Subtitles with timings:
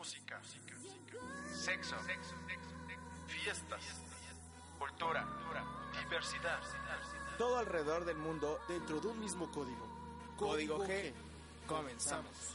[0.00, 0.40] música,
[1.52, 1.94] sexo,
[3.26, 3.82] fiestas,
[4.78, 5.26] cultura,
[6.00, 6.58] diversidad.
[7.36, 9.86] Todo alrededor del mundo dentro de un mismo código.
[10.38, 11.12] Código G.
[11.66, 12.54] Comenzamos.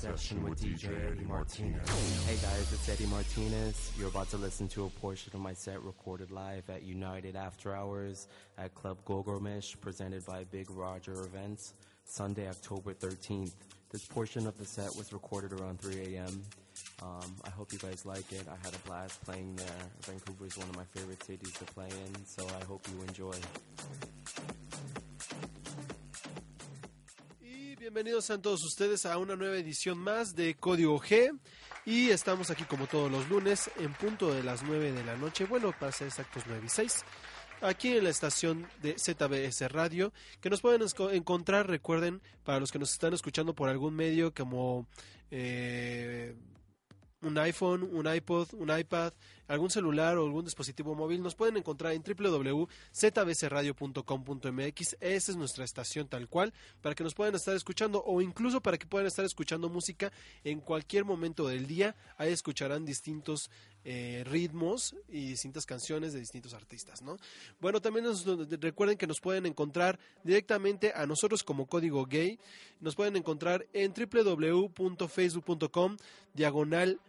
[0.00, 1.86] Session with DJ Eddie Martinez.
[2.24, 3.92] Hey guys, it's Eddie Martinez.
[3.98, 7.76] You're about to listen to a portion of my set recorded live at United After
[7.76, 8.26] Hours
[8.56, 11.74] at Club Gogormish, presented by Big Roger Events,
[12.04, 13.52] Sunday, October 13th.
[13.90, 16.44] This portion of the set was recorded around 3 a.m.
[17.02, 18.46] Um, I hope you guys like it.
[18.48, 19.66] I had a blast playing there.
[20.04, 23.34] Vancouver is one of my favorite cities to play in, so I hope you enjoy.
[27.92, 31.36] Bienvenidos a todos ustedes a una nueva edición más de Código G.
[31.84, 35.44] Y estamos aquí como todos los lunes en punto de las 9 de la noche.
[35.44, 37.04] Bueno, para ser exactos 9 y 6.
[37.62, 42.78] Aquí en la estación de ZBS Radio, que nos pueden encontrar, recuerden, para los que
[42.78, 44.86] nos están escuchando por algún medio como
[45.32, 46.36] eh,
[47.22, 49.12] un iPhone, un iPod, un iPad,
[49.50, 54.96] algún celular o algún dispositivo móvil, nos pueden encontrar en www.zbsradio.com.mx.
[55.00, 58.78] Esa es nuestra estación tal cual, para que nos puedan estar escuchando o incluso para
[58.78, 60.12] que puedan estar escuchando música
[60.44, 61.96] en cualquier momento del día.
[62.16, 63.50] Ahí escucharán distintos
[63.84, 67.16] eh, ritmos y distintas canciones de distintos artistas, ¿no?
[67.60, 68.24] Bueno, también nos-
[68.60, 72.38] recuerden que nos pueden encontrar directamente a nosotros como Código Gay.
[72.80, 75.96] Nos pueden encontrar en www.facebook.com
[76.34, 77.00] diagonal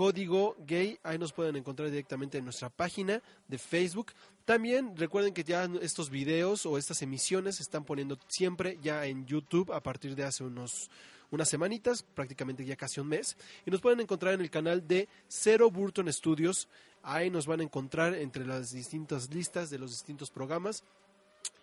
[0.00, 0.98] código gay.
[1.02, 4.12] Ahí nos pueden encontrar directamente en nuestra página de Facebook.
[4.46, 9.26] También recuerden que ya estos videos o estas emisiones se están poniendo siempre ya en
[9.26, 10.88] YouTube a partir de hace unos
[11.30, 13.36] unas semanitas, prácticamente ya casi un mes.
[13.66, 16.66] Y nos pueden encontrar en el canal de Cero Burton Studios.
[17.02, 20.82] Ahí nos van a encontrar entre las distintas listas de los distintos programas.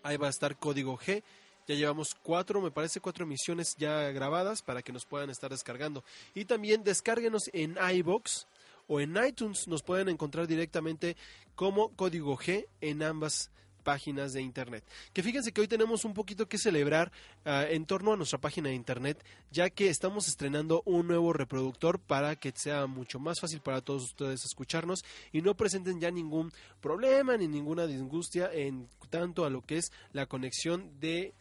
[0.04, 1.24] Ahí va a estar Código G.
[1.68, 6.04] Ya llevamos cuatro, me parece, cuatro emisiones ya grabadas para que nos puedan estar descargando.
[6.34, 8.48] Y también descárguenos en iBox
[8.88, 9.68] o en iTunes.
[9.68, 11.18] Nos pueden encontrar directamente
[11.56, 13.52] como Código G en ambas
[13.88, 14.84] páginas de internet.
[15.14, 17.10] Que fíjense que hoy tenemos un poquito que celebrar
[17.46, 21.98] ah, en torno a nuestra página de internet, ya que estamos estrenando un nuevo reproductor
[21.98, 26.52] para que sea mucho más fácil para todos ustedes escucharnos y no presenten ya ningún
[26.82, 31.34] problema ni ninguna disgustia en tanto a lo que es la conexión de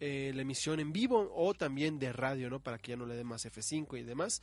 [0.00, 2.60] eh, la emisión en vivo o también de radio, ¿no?
[2.60, 4.42] Para que ya no le dé más F5 y demás.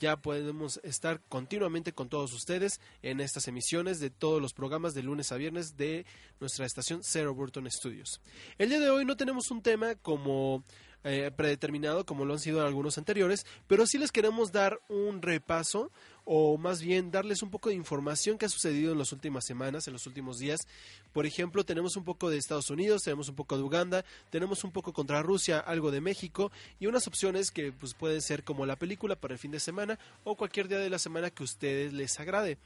[0.00, 5.02] Ya podemos estar continuamente con todos ustedes en estas emisiones de todos los programas de
[5.02, 6.06] lunes a viernes de
[6.40, 8.22] nuestra estación Zero Burton Studios.
[8.56, 10.64] El día de hoy no tenemos un tema como
[11.02, 15.90] eh, predeterminado como lo han sido algunos anteriores, pero sí les queremos dar un repaso
[16.32, 19.88] o más bien darles un poco de información que ha sucedido en las últimas semanas,
[19.88, 20.68] en los últimos días.
[21.12, 24.70] Por ejemplo, tenemos un poco de Estados Unidos, tenemos un poco de Uganda, tenemos un
[24.70, 28.76] poco contra Rusia, algo de México y unas opciones que pues pueden ser como la
[28.76, 31.92] película para el fin de semana o cualquier día de la semana que a ustedes
[31.92, 32.58] les agrade.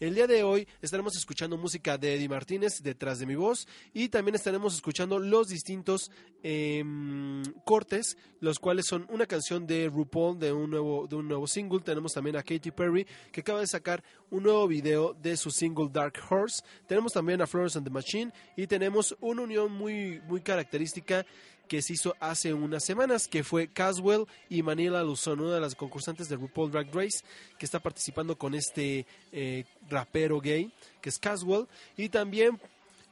[0.00, 4.08] El día de hoy estaremos escuchando música de Eddie Martínez detrás de mi voz y
[4.08, 6.10] también estaremos escuchando los distintos
[6.42, 11.46] em, cortes, los cuales son una canción de RuPaul de un nuevo de un nuevo
[11.46, 11.80] single.
[11.80, 15.90] Tenemos también a Katy Perry que acaba de sacar un nuevo video de su single
[15.92, 16.62] Dark Horse.
[16.86, 21.26] Tenemos también a Florence and the Machine y tenemos una unión muy muy característica
[21.70, 25.76] que se hizo hace unas semanas, que fue Caswell y Manila Luzon, una de las
[25.76, 27.20] concursantes de RuPaul Drag Race,
[27.58, 32.60] que está participando con este eh, rapero gay, que es Caswell, y también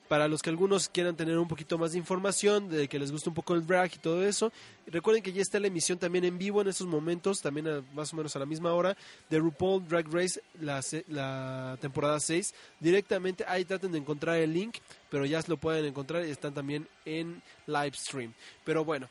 [0.08, 3.28] para los que algunos quieran tener un poquito más de información, de que les guste
[3.28, 4.52] un poco el drag y todo eso,
[4.86, 8.16] recuerden que ya está la emisión también en vivo en estos momentos, también más o
[8.16, 8.96] menos a la misma hora,
[9.28, 12.54] de RuPaul Drag Race, la, la temporada 6.
[12.80, 14.78] Directamente ahí traten de encontrar el link,
[15.10, 18.32] pero ya lo pueden encontrar y están también en live stream.
[18.64, 19.08] Pero bueno,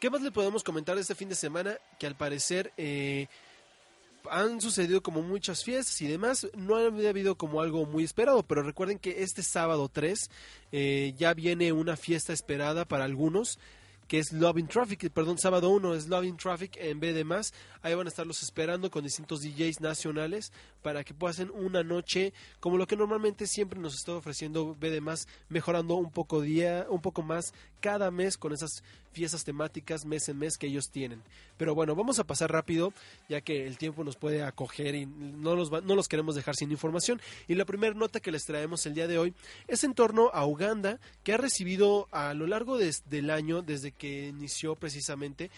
[0.00, 1.76] ¿qué más le podemos comentar de este fin de semana?
[1.98, 2.72] Que al parecer...
[2.76, 3.28] eh,
[4.30, 6.48] han sucedido como muchas fiestas y demás.
[6.56, 10.30] No ha habido como algo muy esperado, pero recuerden que este sábado 3
[10.72, 13.58] eh, ya viene una fiesta esperada para algunos
[14.08, 17.24] que es Love in Traffic, perdón, sábado 1 es Love in Traffic en B de
[17.24, 17.52] más.
[17.82, 20.50] Ahí van a estarlos esperando con distintos DJs nacionales
[20.82, 25.02] para que pasen una noche como lo que normalmente siempre nos está ofreciendo B de
[25.02, 28.82] más, mejorando un poco día, un poco más cada mes con esas
[29.18, 31.22] fiestas temáticas mes en mes que ellos tienen.
[31.58, 32.92] Pero bueno, vamos a pasar rápido
[33.28, 36.54] ya que el tiempo nos puede acoger y no los, va- no los queremos dejar
[36.56, 37.20] sin información.
[37.48, 39.34] Y la primera nota que les traemos el día de hoy
[39.66, 43.92] es en torno a Uganda, que ha recibido a lo largo des- del año, desde
[43.92, 45.50] que inició precisamente,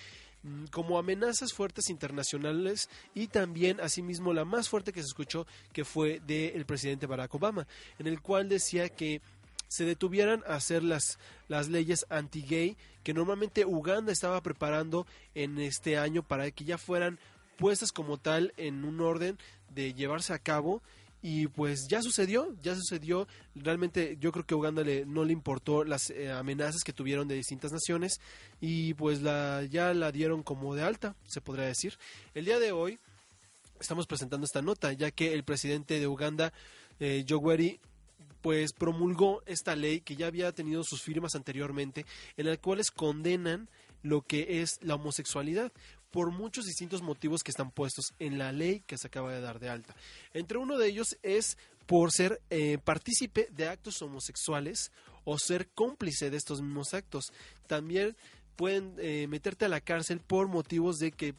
[0.43, 5.85] mm, como amenazas fuertes internacionales y también asimismo la más fuerte que se escuchó que
[5.85, 7.67] fue del presidente Barack Obama,
[7.99, 9.21] en el cual decía que
[9.71, 15.07] se detuvieran a hacer las, las leyes anti-gay que normalmente Uganda estaba preparando
[15.37, 17.21] en este año para que ya fueran
[17.57, 19.39] puestas como tal en un orden
[19.73, 20.83] de llevarse a cabo
[21.23, 23.29] y pues ya sucedió, ya sucedió.
[23.55, 27.29] Realmente yo creo que a Uganda le, no le importó las eh, amenazas que tuvieron
[27.29, 28.21] de distintas naciones
[28.61, 31.97] y pues la, ya la dieron como de alta, se podría decir.
[32.35, 32.99] El día de hoy
[33.79, 36.53] estamos presentando esta nota ya que el presidente de Uganda,
[36.99, 37.79] eh, Yoweri,
[38.43, 42.07] pues promulgó esta ley que ya había tenido sus firmas anteriormente,
[42.37, 43.69] en la cuales condenan
[44.03, 45.73] lo que es la homosexualidad
[46.11, 49.61] por muchos distintos motivos que están puestos en la ley que se acaba de dar
[49.61, 49.95] de alta.
[50.35, 51.57] Entre uno de ellos es
[51.87, 54.91] por ser eh, partícipe de actos homosexuales
[55.25, 57.33] o ser cómplice de estos mismos actos.
[57.67, 58.17] También
[58.57, 61.35] pueden eh, meterte a la cárcel por motivos de que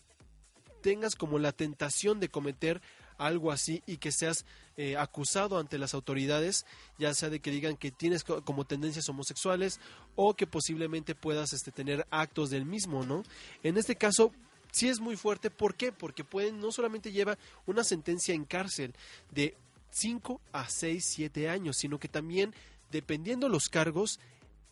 [0.81, 2.81] tengas como la tentación de cometer
[3.17, 4.45] algo así y que seas
[4.83, 6.65] eh, acusado ante las autoridades,
[6.97, 9.79] ya sea de que digan que tienes como tendencias homosexuales
[10.15, 13.21] o que posiblemente puedas este, tener actos del mismo, ¿no?
[13.61, 14.31] En este caso,
[14.71, 15.51] sí es muy fuerte.
[15.51, 15.91] ¿Por qué?
[15.91, 17.37] Porque pueden, no solamente lleva
[17.67, 18.95] una sentencia en cárcel
[19.29, 19.55] de
[19.91, 22.51] 5 a 6, 7 años, sino que también,
[22.89, 24.19] dependiendo los cargos,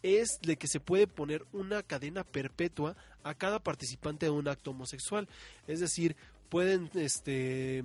[0.02, 4.72] es de que se puede poner una cadena perpetua a cada participante de un acto
[4.72, 5.28] homosexual.
[5.68, 6.16] Es decir,
[6.50, 7.84] pueden este,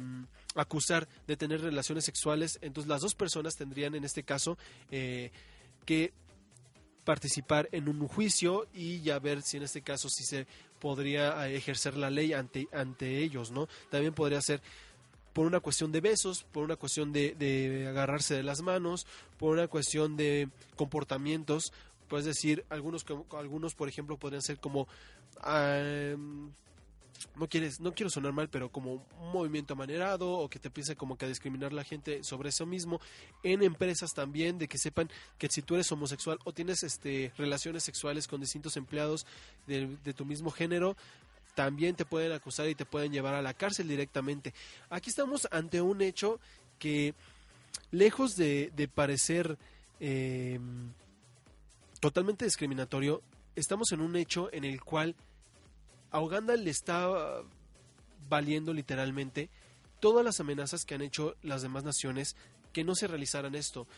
[0.55, 4.59] acusar de tener relaciones sexuales, entonces las dos personas tendrían en este caso
[4.91, 5.31] eh,
[5.85, 6.13] que
[7.05, 10.47] participar en un juicio y ya ver si en este caso si se
[10.81, 13.69] podría eh, ejercer la ley ante, ante ellos, ¿no?
[13.91, 14.63] También podría ser
[15.35, 19.07] por una cuestión de besos, por una cuestión de, agarrarse de las manos,
[19.37, 21.73] por una cuestión de comportamientos,
[22.09, 23.05] puedes decir, algunos,
[23.37, 24.87] algunos por ejemplo, podrían ser como
[27.37, 30.97] no quieres, no quiero sonar mal, pero como un movimiento amanerado o que te empiece
[30.97, 33.01] como que a discriminar la gente sobre eso mismo.
[33.43, 37.83] En empresas también, de que sepan que si tú eres homosexual o tienes este relaciones
[37.83, 39.27] sexuales con distintos empleados
[39.67, 40.97] de, tu mismo género,
[41.55, 44.55] también te pueden acusar y te pueden llevar a la cárcel directamente.
[44.91, 46.41] Aquí estamos ante un hecho
[46.79, 47.15] que,
[47.91, 49.59] lejos de, parecer
[50.01, 50.59] eh,
[52.01, 53.23] totalmente discriminatorio,
[53.57, 55.15] estamos en un hecho en el cual
[56.15, 57.43] a Uganda le está
[58.29, 59.51] valiendo literalmente
[59.99, 62.37] todas las amenazas que han hecho las demás naciones
[62.73, 63.89] que no se realizaran esto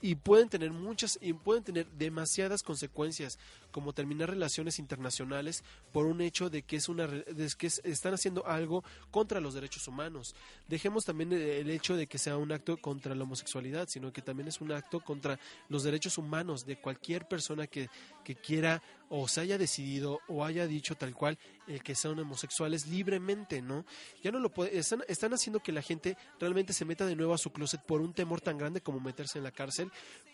[0.00, 3.38] y pueden tener muchas y pueden tener demasiadas consecuencias
[3.72, 8.46] como terminar relaciones internacionales por un hecho de que es una de que están haciendo
[8.46, 10.34] algo contra los derechos humanos.
[10.68, 14.48] Dejemos también el hecho de que sea un acto contra la homosexualidad, sino que también
[14.48, 15.38] es un acto contra
[15.68, 17.88] los derechos humanos de cualquier persona que,
[18.28, 22.86] que quiera o se haya decidido o haya dicho tal cual el que sean homosexuales
[22.86, 23.86] libremente, ¿no?
[24.22, 27.32] Ya no lo puede, están, están haciendo que la gente realmente se meta de nuevo
[27.32, 29.90] a su closet por un temor tan grande como meterse en la cárcel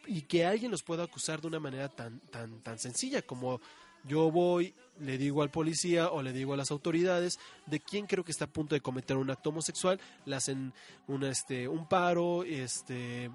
[0.08, 3.60] y que alguien los pueda acusar de una manera tan, tan, tan sencilla como
[4.02, 8.24] yo voy, le digo al policía o le digo a las autoridades de quién creo
[8.24, 10.72] que está a punto de cometer un acto homosexual, le hacen
[11.06, 13.30] un, este, un paro, este,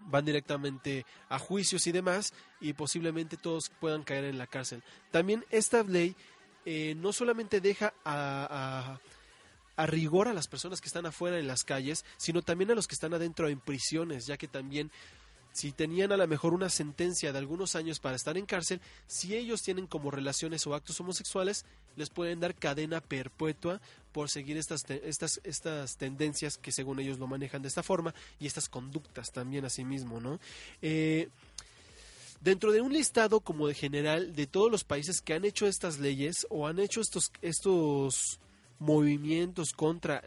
[0.00, 4.82] van directamente a juicios y demás y posiblemente todos puedan caer en la cárcel.
[5.10, 6.16] También esta ley
[6.64, 8.98] eh, no solamente deja a,
[9.76, 12.86] a, rigor a las personas que están afuera en las calles, sino también a los
[12.86, 14.90] que están adentro en prisiones, ya que también
[15.52, 19.34] si tenían a lo mejor una sentencia de algunos años para estar en cárcel, si
[19.34, 21.64] ellos tienen como relaciones o actos homosexuales,
[21.96, 23.80] les pueden dar cadena perpetua
[24.18, 28.48] por seguir estas, estas, estas tendencias que según ellos lo manejan de esta forma y
[28.48, 30.40] estas conductas también a sí mismo, ¿no?
[30.82, 31.28] Eh,
[32.40, 36.00] dentro de un listado como de general de todos los países que han hecho estas
[36.00, 38.40] leyes o han hecho estos, estos
[38.80, 40.24] movimientos contra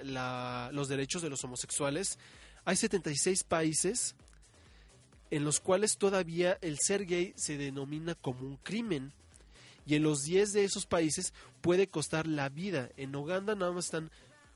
[0.71, 2.17] los derechos de los homosexuales,
[2.63, 4.15] hay 76 países
[5.31, 9.11] en los cuales todavía el ser gay se denomina como un crimen.
[9.85, 12.89] Y en los 10 de esos países puede costar la vida.
[12.97, 14.11] En Uganda nada más están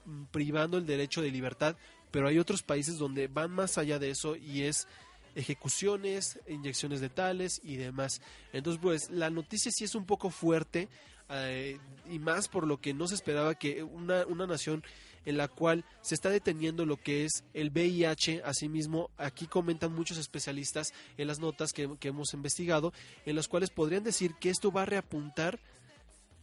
[0.06, 1.76] mm, privando el derecho de libertad,
[2.12, 4.88] pero hay otros países donde van más allá de eso y es
[5.36, 8.22] ejecuciones, inyecciones letales y demás.
[8.54, 10.88] Entonces, pues la noticia sí es un poco fuerte
[11.30, 11.78] eh,
[12.10, 14.84] y más por lo que no se esperaba que una, una nación
[15.26, 18.42] en la cual se está deteniendo lo que es el VIH.
[18.44, 22.94] Asimismo, aquí comentan muchos especialistas en las notas que, hemos investigado,
[23.26, 25.60] en las cuales podrían decir que esto va a reapuntar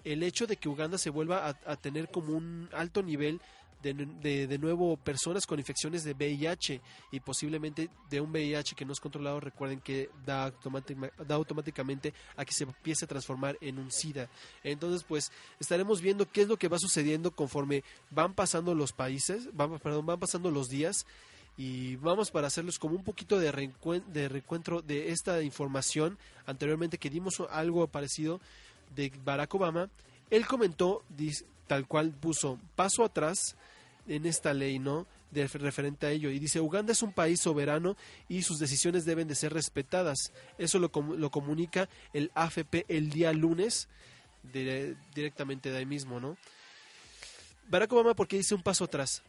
[0.04, 3.40] el hecho de que Uganda se vuelva a, tener como un alto nivel
[3.82, 8.84] de, de, de nuevo personas con infecciones de VIH y posiblemente de un VIH que
[8.84, 13.58] no es controlado, recuerden que da, automática- da automáticamente a que se empiece a transformar
[13.60, 14.28] en un SIDA.
[14.62, 19.48] Entonces, pues estaremos viendo qué es lo que va sucediendo conforme van pasando los países,
[19.54, 21.06] van, perdón, van pasando los días
[21.56, 26.96] y vamos para hacerles como un poquito de, reencuen- de recuentro de esta información anteriormente
[26.98, 28.40] que dimos algo parecido
[28.94, 29.90] de Barack Obama.
[30.30, 31.02] Él comentó,
[31.66, 33.54] tal cual puso paso atrás
[34.06, 35.06] en esta ley, ¿no?
[35.30, 36.30] De referente a ello.
[36.30, 37.96] Y dice, Uganda es un país soberano
[38.28, 40.32] y sus decisiones deben de ser respetadas.
[40.58, 43.88] Eso lo, lo comunica el AFP el día lunes,
[45.14, 46.36] directamente de ahí mismo, ¿no?
[47.68, 49.22] Barack Obama, porque dice un paso atrás?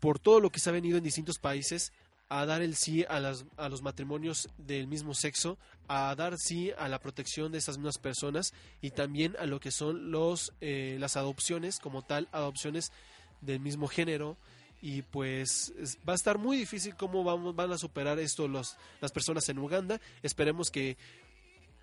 [0.00, 1.92] Por todo lo que se ha venido en distintos países
[2.28, 6.72] a dar el sí a, las, a los matrimonios del mismo sexo, a dar sí
[6.78, 8.52] a la protección de esas mismas personas
[8.82, 12.92] y también a lo que son los eh, las adopciones como tal, adopciones
[13.40, 14.36] del mismo género
[14.80, 18.76] y pues es- va a estar muy difícil cómo vamos, van a superar esto los,
[19.00, 20.00] las personas en Uganda.
[20.22, 20.96] Esperemos que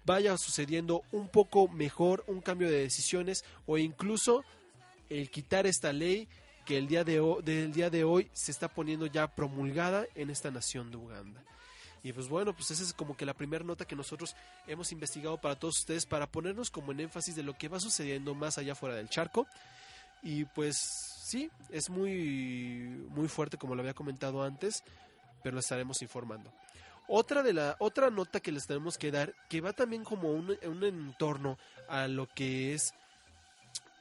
[0.05, 4.43] vaya sucediendo un poco mejor, un cambio de decisiones o incluso
[5.09, 6.27] el quitar esta ley
[6.65, 10.49] que el día de del día de hoy se está poniendo ya promulgada en esta
[10.51, 11.43] nación de Uganda.
[12.03, 14.35] Y pues bueno, pues esa es como que la primera nota que nosotros
[14.67, 18.33] hemos investigado para todos ustedes para ponernos como en énfasis de lo que va sucediendo
[18.35, 19.47] más allá fuera del charco.
[20.21, 24.83] Y pues sí, es muy muy fuerte como lo había comentado antes,
[25.41, 26.53] pero lo estaremos informando.
[27.07, 30.55] Otra de la otra nota que les tenemos que dar que va también como un,
[30.63, 32.93] un entorno a lo que es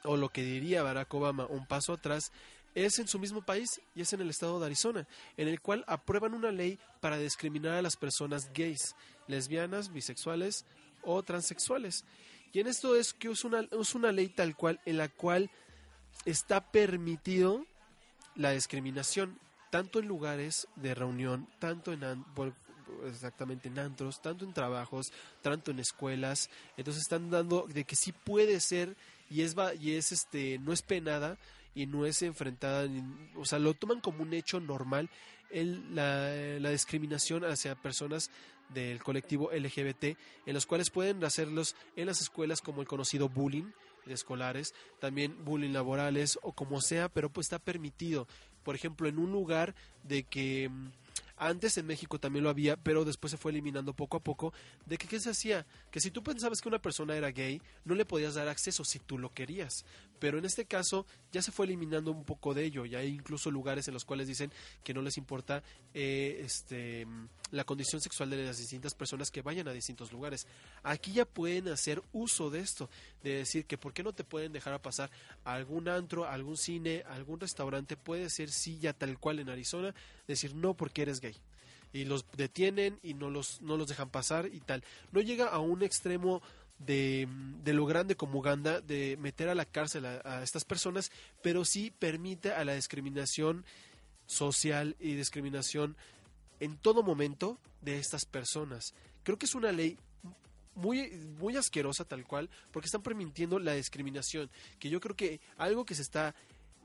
[0.03, 2.31] o lo que diría Barack Obama un paso atrás
[2.75, 5.83] es en su mismo país y es en el estado de Arizona, en el cual
[5.87, 8.95] aprueban una ley para discriminar a las personas gays,
[9.27, 10.65] lesbianas, bisexuales
[11.01, 12.03] o transexuales.
[12.51, 15.49] Y en esto es que es una, es una ley tal cual en la cual
[16.25, 17.65] está permitido
[18.35, 22.03] la discriminación, tanto en lugares de reunión, tanto en
[23.07, 26.49] exactamente en antros, tanto en trabajos, tanto en escuelas.
[26.77, 28.95] Entonces están dando de que sí puede ser
[29.29, 31.37] y es y es este no es penada
[31.73, 32.87] y no es enfrentada,
[33.35, 35.09] o sea, lo toman como un hecho normal
[35.51, 36.29] el, la,
[36.59, 38.31] la discriminación hacia personas
[38.69, 43.71] del colectivo LGBT, en los cuales pueden hacerlos en las escuelas como el conocido bullying
[44.13, 48.27] escolares, también bullying laborales o como sea, pero pues está permitido.
[48.63, 50.91] Por ejemplo, en un lugar de que mm,
[51.37, 54.53] antes en México también lo había, pero después se fue eliminando poco a poco,
[54.85, 57.95] de que qué se hacía, que si tú pensabas que una persona era gay, no
[57.95, 59.85] le podías dar acceso si tú lo querías.
[60.19, 63.51] Pero en este caso ya se fue eliminando un poco de ello, y hay incluso
[63.51, 64.51] lugares en los cuales dicen
[64.83, 67.07] que no les importa eh, este
[67.51, 70.47] la condición sexual de las distintas personas que vayan a distintos lugares.
[70.83, 72.89] Aquí ya pueden hacer uso de esto,
[73.23, 75.11] de decir que por qué no te pueden dejar a pasar
[75.43, 79.93] a algún antro, algún cine, algún restaurante, puede ser sí ya tal cual en Arizona,
[80.27, 81.35] decir no porque eres gay
[81.95, 84.83] y los detienen y no los no los dejan pasar y tal.
[85.13, 86.41] No llega a un extremo
[86.79, 87.27] de,
[87.63, 91.65] de lo grande como Uganda de meter a la cárcel a, a estas personas, pero
[91.65, 93.65] sí permite a la discriminación
[94.25, 95.95] social y discriminación
[96.59, 98.93] en todo momento de estas personas.
[99.23, 99.97] Creo que es una ley
[100.75, 105.85] muy, muy asquerosa tal cual, porque están permitiendo la discriminación, que yo creo que algo
[105.85, 106.35] que se está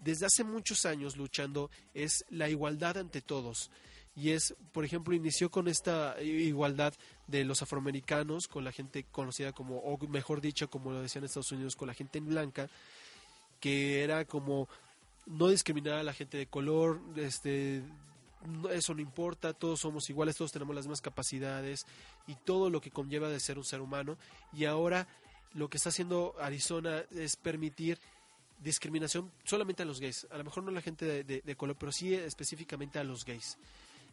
[0.03, 3.71] desde hace muchos años luchando es la igualdad ante todos.
[4.17, 6.95] Y es, por ejemplo, inició con esta igualdad
[7.31, 11.27] de los afroamericanos con la gente conocida como, o mejor dicho, como lo decían en
[11.27, 12.69] Estados Unidos, con la gente blanca,
[13.61, 14.69] que era como
[15.27, 17.83] no discriminar a la gente de color, este
[18.71, 21.85] eso no importa, todos somos iguales, todos tenemos las mismas capacidades
[22.27, 24.17] y todo lo que conlleva de ser un ser humano.
[24.55, 25.07] Y ahora
[25.53, 27.99] lo que está haciendo Arizona es permitir
[28.63, 31.55] discriminación solamente a los gays, a lo mejor no a la gente de, de- de
[31.57, 33.59] color, pero sí específicamente a los gays.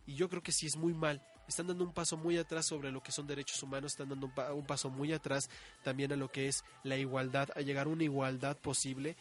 [0.06, 1.22] Y yo creo que sí es muy mal.
[1.48, 4.32] Están dando un paso muy atrás sobre lo que son derechos humanos, están dando un,
[4.34, 5.50] pa- un paso muy atrás
[5.84, 9.16] también a lo que es la igualdad, a llegar a una igualdad posible,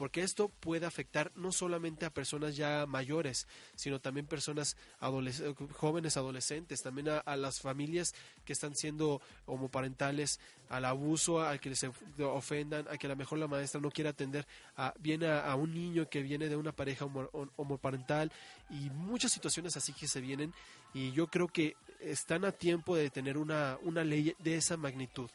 [0.00, 6.16] porque esto puede afectar no solamente a personas ya mayores, sino también personas adoles- jóvenes
[6.16, 8.14] adolescentes, también a, a las familias
[8.46, 10.40] que están siendo homoparentales,
[10.70, 11.90] al abuso, al que se
[12.24, 15.54] ofendan, a que a lo mejor la maestra no quiera atender a, bien a, a
[15.54, 18.32] un niño que viene de una pareja homo- homoparental
[18.70, 20.54] y muchas situaciones así que se vienen
[20.94, 25.28] y yo creo que están a tiempo de tener una, una ley de esa magnitud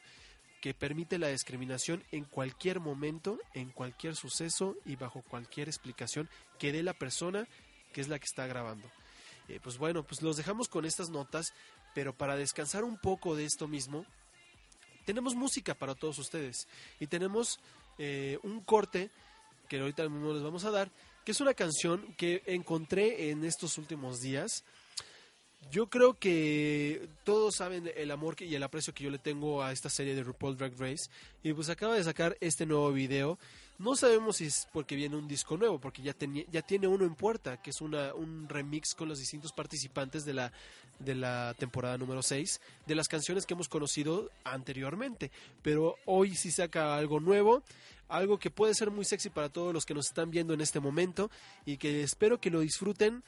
[0.65, 6.72] que permite la discriminación en cualquier momento, en cualquier suceso y bajo cualquier explicación que
[6.72, 7.48] dé la persona
[7.93, 8.89] que es la que está grabando.
[9.48, 11.53] Eh, pues bueno, pues los dejamos con estas notas,
[11.93, 14.07] pero para descansar un poco de esto mismo,
[15.05, 16.67] tenemos música para todos ustedes
[17.00, 17.60] y tenemos
[18.00, 19.12] eh, un corte
[19.69, 20.89] que ahorita mismo les vamos a dar
[21.25, 24.63] que es una canción que encontré en estos últimos días.
[25.72, 29.72] Yo creo que todos saben el amor y el aprecio que yo le tengo a
[29.72, 31.10] esta serie de RuPaul Drag Race.
[31.43, 33.38] Y pues acaba de sacar este nuevo video.
[33.77, 37.03] No sabemos si es porque viene un disco nuevo, porque ya, tenía, ya tiene uno
[37.03, 40.53] en puerta, que es una, un remix con los distintos participantes de la,
[41.00, 45.29] de la temporada número 6, de las canciones que hemos conocido anteriormente.
[45.62, 47.63] Pero hoy sí saca algo nuevo,
[48.07, 50.79] algo que puede ser muy sexy para todos los que nos están viendo en este
[50.79, 51.29] momento
[51.65, 53.24] y que espero que lo disfruten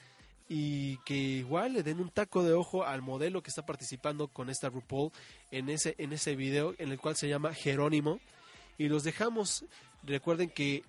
[0.48, 4.48] y que igual le den un taco de ojo al modelo que está participando con
[4.48, 5.12] esta RuPaul
[5.50, 8.20] en ese, en ese video en el cual se llama Jerónimo.
[8.78, 9.64] Y los dejamos.
[10.04, 10.84] Recuerden que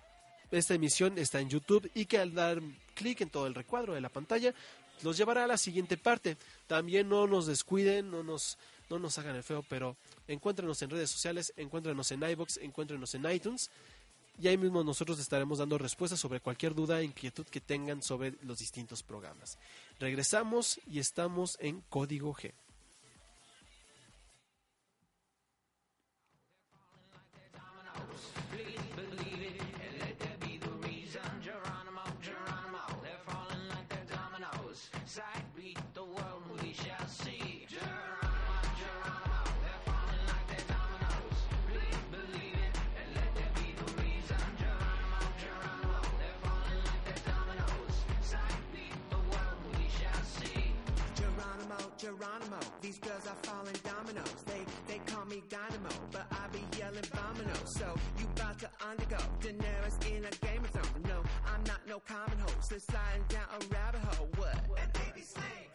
[0.50, 2.60] esta emisión está en YouTube y que al dar
[2.94, 4.54] clic en todo el recuadro de la pantalla
[5.02, 6.36] los llevará a la siguiente parte.
[6.66, 9.96] También no nos descuiden, no nos, no nos hagan el feo, pero
[10.28, 13.70] encuéntrenos en redes sociales, encuéntrenos en iBox, encuéntrenos en iTunes.
[14.40, 18.36] Y ahí mismo nosotros estaremos dando respuestas sobre cualquier duda e inquietud que tengan sobre
[18.40, 19.58] los distintos programas.
[19.98, 22.54] Regresamos y estamos en Código G.
[52.20, 54.44] Geronimo, these girls are falling dominoes.
[54.44, 57.56] They they call me Dynamo, but I be yelling Bomino.
[57.78, 61.06] So you about to undergo Daenerys in a Game of Thrones.
[61.08, 62.68] No, I'm not no common host.
[62.68, 64.28] They're sliding down a rabbit hole.
[64.36, 64.54] What?
[64.82, 65.69] And they be slain.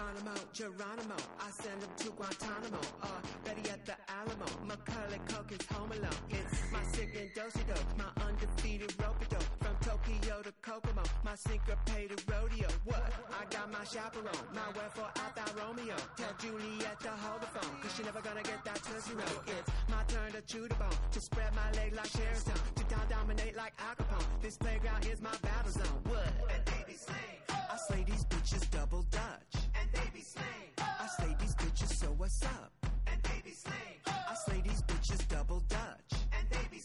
[0.00, 3.06] Geronimo, Geronimo, I send him to Guantanamo, uh,
[3.44, 6.20] Betty at the Alamo, Macaulay Culkin's home alone.
[6.30, 9.20] It's my sick and dosey dope, my undefeated rope
[9.60, 12.68] from Tokyo to Kokomo, my syncopated rodeo.
[12.84, 13.12] What?
[13.28, 15.96] I got my chaperone, my wherefore I thought Romeo.
[16.16, 19.44] Tell Juliet to hold the phone, cause she never gonna get that Tootsie Roll.
[19.52, 23.06] It's my turn to chew the bone, to spread my leg like Sharon to down
[23.10, 24.24] dominate like Al Capone.
[24.40, 26.00] This playground is my battle zone.
[26.08, 26.39] What?
[32.40, 32.72] What's up?
[33.06, 33.74] And they be slain.
[34.06, 36.20] I slay these bitches double dutch.
[36.32, 36.80] And they be.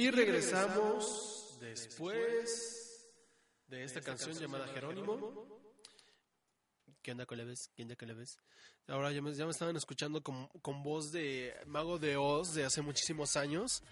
[0.00, 3.06] Y regresamos después
[3.68, 5.46] de esta canción llamada Jerónimo.
[7.02, 7.70] ¿Qué onda vez?
[7.76, 8.38] ¿Qué onda vez?
[8.88, 12.64] Ahora ya me, ya me estaban escuchando con, con voz de Mago de Oz de
[12.64, 13.82] hace muchísimos años.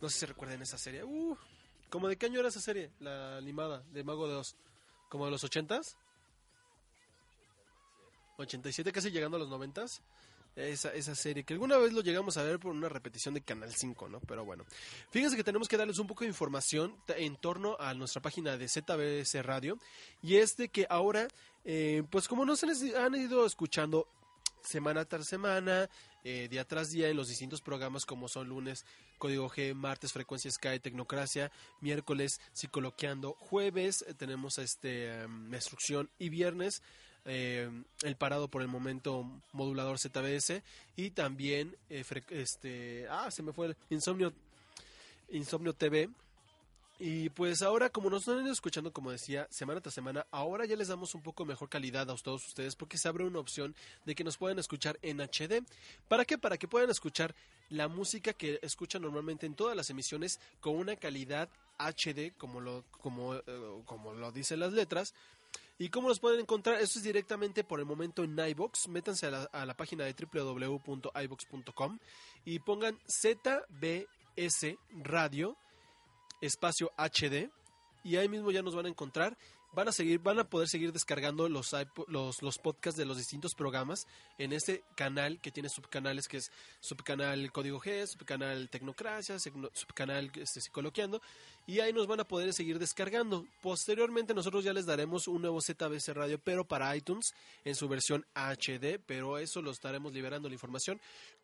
[0.00, 1.02] No sé si recuerdan esa serie.
[1.02, 1.36] Uh,
[1.90, 2.92] ¿Cómo de qué año era esa serie?
[3.00, 4.54] La animada de Mago de Oz.
[5.08, 5.96] ¿Como de los ochentas?
[8.36, 10.02] 87, casi llegando a los noventas.
[10.56, 13.74] Esa, esa serie, que alguna vez lo llegamos a ver por una repetición de Canal
[13.74, 14.20] 5, ¿no?
[14.20, 14.64] Pero bueno.
[15.10, 18.66] Fíjense que tenemos que darles un poco de información en torno a nuestra página de
[18.66, 19.78] ZBS Radio.
[20.22, 21.28] Y es de que ahora,
[21.64, 24.08] eh, pues como nos han ido escuchando
[24.62, 25.88] semana tras semana,
[26.24, 28.84] eh, día tras día en los distintos programas como son lunes
[29.18, 36.28] Código G, martes Frecuencia Sky, Tecnocracia, miércoles Psicoloqueando, jueves eh, tenemos este em, Instrucción y
[36.28, 36.82] viernes
[37.26, 37.70] eh,
[38.02, 40.62] el parado por el momento modulador ZBS
[40.96, 44.32] y también eh, este ah se me fue el Insomnio
[45.30, 46.08] Insomnio TV
[46.98, 50.76] y pues ahora, como nos han ido escuchando, como decía, semana tras semana, ahora ya
[50.76, 53.74] les damos un poco mejor calidad a todos ustedes porque se abre una opción
[54.06, 55.62] de que nos puedan escuchar en HD.
[56.08, 56.38] ¿Para qué?
[56.38, 57.34] Para que puedan escuchar
[57.68, 62.82] la música que escuchan normalmente en todas las emisiones con una calidad HD, como lo,
[63.02, 63.42] como, eh,
[63.84, 65.12] como lo dicen las letras.
[65.78, 66.80] ¿Y cómo los pueden encontrar?
[66.80, 68.88] Eso es directamente por el momento en iBox.
[68.88, 71.98] Métanse a la, a la página de www.ibox.com
[72.44, 75.56] y pongan ZBS Radio
[76.40, 77.50] espacio HD
[78.04, 79.36] y ahí mismo ya nos van a encontrar.
[79.76, 81.76] Van a seguir, van a poder seguir descargando los,
[82.08, 84.06] los, los podcasts de los distintos programas
[84.38, 90.62] en este canal que tiene subcanales que es subcanal Código G, subcanal Tecnocracia, subcanal este,
[90.62, 91.20] Psicoloqueando
[91.66, 93.46] y ahí nos van a poder seguir descargando.
[93.60, 98.24] Posteriormente nosotros ya les daremos un nuevo ZBS Radio pero para iTunes en su versión
[98.34, 100.98] HD, pero eso lo estaremos liberando la información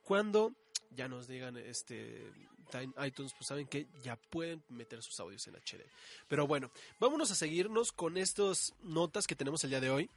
[0.05, 0.55] cuando
[0.97, 2.33] ya nos digan este
[2.80, 5.85] en iTunes, pues saben que ya pueden meter sus audios en HD.
[6.28, 10.11] Pero bueno, vámonos a seguirnos con estas notas que tenemos el día de hoy.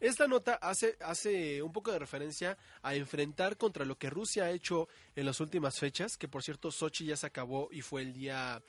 [0.00, 4.50] Esta nota hace, hace un poco de referencia a enfrentar contra lo que Rusia ha
[4.52, 8.12] hecho en las últimas fechas, que por cierto Sochi ya se acabó y fue el
[8.12, 8.62] día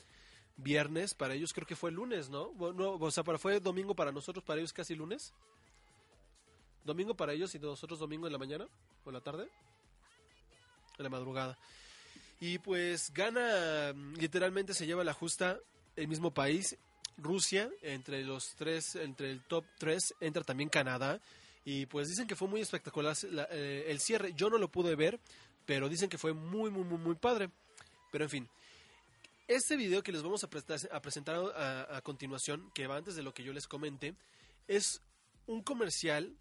[0.58, 2.52] viernes, para ellos creo que fue lunes, ¿no?
[2.58, 5.34] O sea, para, fue domingo para nosotros, para ellos casi lunes.
[6.84, 8.68] Domingo para ellos y nosotros domingo en la mañana
[9.06, 9.48] o en la tarde,
[10.98, 11.58] en la madrugada.
[12.40, 15.60] Y pues gana, literalmente se lleva la justa
[15.96, 16.78] el mismo país,
[17.18, 21.20] Rusia, entre los tres, entre el top 3 entra también Canadá.
[21.66, 24.34] Y pues dicen que fue muy espectacular la- eh, el cierre.
[24.34, 25.20] Yo no lo pude ver,
[25.66, 27.50] pero dicen que fue muy, muy, muy, muy padre.
[28.12, 28.50] Pero en fin,
[29.48, 33.24] este video que les vamos a, prestar- presentar a, a continuación, que va antes de
[33.24, 34.16] lo que yo les comente,
[34.68, 35.02] es
[35.46, 36.34] un comercial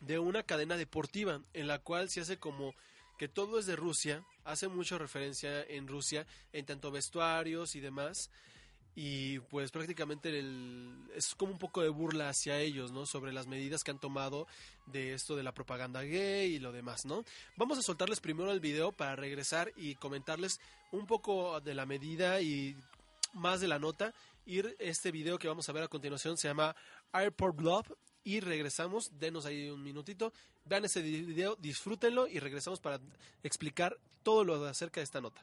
[0.00, 2.74] de una cadena deportiva en la cual se hace como
[3.20, 8.30] que todo es de Rusia, hace mucha referencia en Rusia en tanto vestuarios y demás.
[8.94, 10.42] Y pues prácticamente
[11.14, 13.04] es como un poco de burla hacia ellos, ¿no?
[13.04, 14.46] Sobre las medidas que han tomado
[14.86, 17.22] de esto de la propaganda gay y lo demás, ¿no?
[17.58, 20.58] Vamos a soltarles primero el video para regresar y comentarles
[20.90, 22.74] un poco de la medida y
[23.34, 24.14] más de la nota.
[24.46, 26.74] Y este video que vamos a ver a continuación se llama
[27.12, 27.92] Airport Love
[28.24, 30.32] y regresamos, denos ahí un minutito,
[30.64, 33.00] vean ese video, disfrútenlo y regresamos para
[33.42, 35.42] explicar todo lo acerca de esta nota.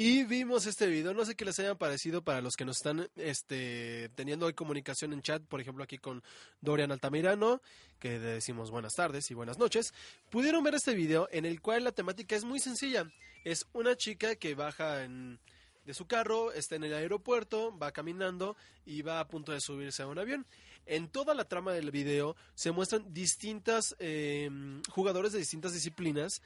[0.00, 3.08] Y vimos este video, no sé qué les haya parecido para los que nos están
[3.16, 6.22] este, teniendo hoy comunicación en chat, por ejemplo aquí con
[6.60, 7.60] Dorian Altamirano,
[7.98, 9.92] que le decimos buenas tardes y buenas noches.
[10.30, 13.10] Pudieron ver este video en el cual la temática es muy sencilla.
[13.44, 15.40] Es una chica que baja en-
[15.84, 18.56] de su carro, está en el aeropuerto, va caminando
[18.86, 20.46] y va a punto de subirse a un avión.
[20.86, 24.48] En toda la trama del video se muestran distintas eh,
[24.90, 26.40] jugadores de distintas disciplinas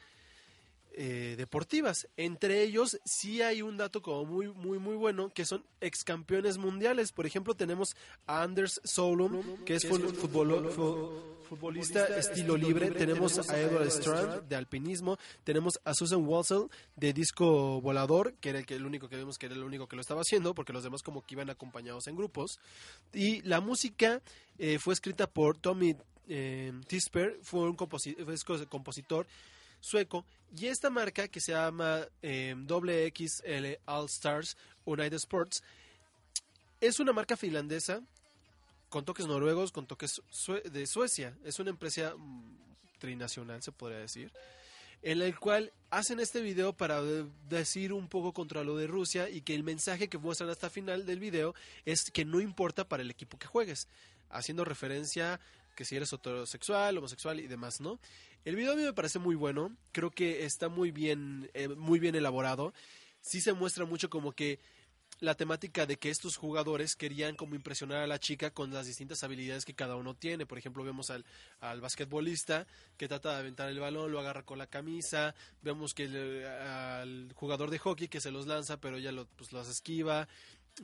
[0.94, 2.08] eh, deportivas.
[2.16, 6.58] Entre ellos sí hay un dato como muy muy muy bueno que son ex campeones
[6.58, 7.12] mundiales.
[7.12, 11.10] Por ejemplo tenemos a Anders Solum que es fut- futbolo- fu-
[11.48, 12.90] futbolista estilo libre.
[12.90, 15.18] Tenemos a Edward Strand de alpinismo.
[15.44, 19.38] Tenemos a Susan Walsall de disco volador que era el, que, el único que vimos
[19.38, 22.06] que era el único que lo estaba haciendo porque los demás como que iban acompañados
[22.06, 22.58] en grupos.
[23.12, 24.22] Y la música
[24.58, 25.96] eh, fue escrita por Tommy
[26.28, 29.26] eh, Tisper, fue un composi- fue compositor
[29.82, 30.24] sueco
[30.56, 32.54] y esta marca que se llama eh,
[33.14, 35.62] XL All Stars United Sports
[36.80, 38.02] es una marca finlandesa
[38.88, 40.20] con toques noruegos, con toques
[40.70, 41.34] de Suecia.
[41.44, 42.56] Es una empresa mm,
[42.98, 44.30] trinacional, se podría decir,
[45.00, 49.30] en el cual hacen este video para eh, decir un poco contra lo de Rusia
[49.30, 51.54] y que el mensaje que muestran hasta final del video
[51.86, 53.88] es que no importa para el equipo que juegues,
[54.28, 55.40] haciendo referencia
[55.74, 57.98] que si eres heterosexual, homosexual y demás, ¿no?
[58.44, 62.00] El video a mí me parece muy bueno, creo que está muy bien, eh, muy
[62.00, 62.74] bien elaborado.
[63.20, 64.58] Sí se muestra mucho como que
[65.20, 69.22] la temática de que estos jugadores querían como impresionar a la chica con las distintas
[69.22, 70.46] habilidades que cada uno tiene.
[70.46, 71.24] Por ejemplo, vemos al,
[71.60, 75.36] al basquetbolista que trata de aventar el balón, lo agarra con la camisa.
[75.60, 79.52] Vemos que el- al jugador de hockey que se los lanza, pero ella lo, pues,
[79.52, 80.26] los esquiva.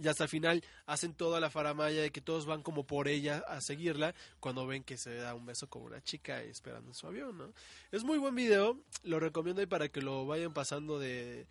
[0.01, 3.43] Y hasta el final hacen toda la faramaya de que todos van como por ella
[3.49, 7.07] a seguirla cuando ven que se da un beso con una chica esperando en su
[7.07, 7.53] avión, ¿no?
[7.91, 11.47] Es muy buen video, lo recomiendo ahí para que lo vayan pasando de,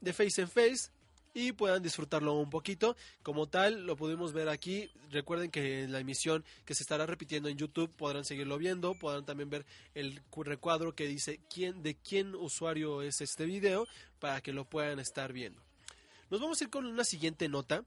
[0.00, 0.90] de face en face
[1.34, 2.94] y puedan disfrutarlo un poquito.
[3.22, 4.90] Como tal, lo pudimos ver aquí.
[5.10, 9.24] Recuerden que en la emisión que se estará repitiendo en YouTube podrán seguirlo viendo, podrán
[9.26, 13.88] también ver el cu- recuadro que dice quién de quién usuario es este video
[14.20, 15.60] para que lo puedan estar viendo.
[16.32, 17.84] Nos vamos a ir con una siguiente nota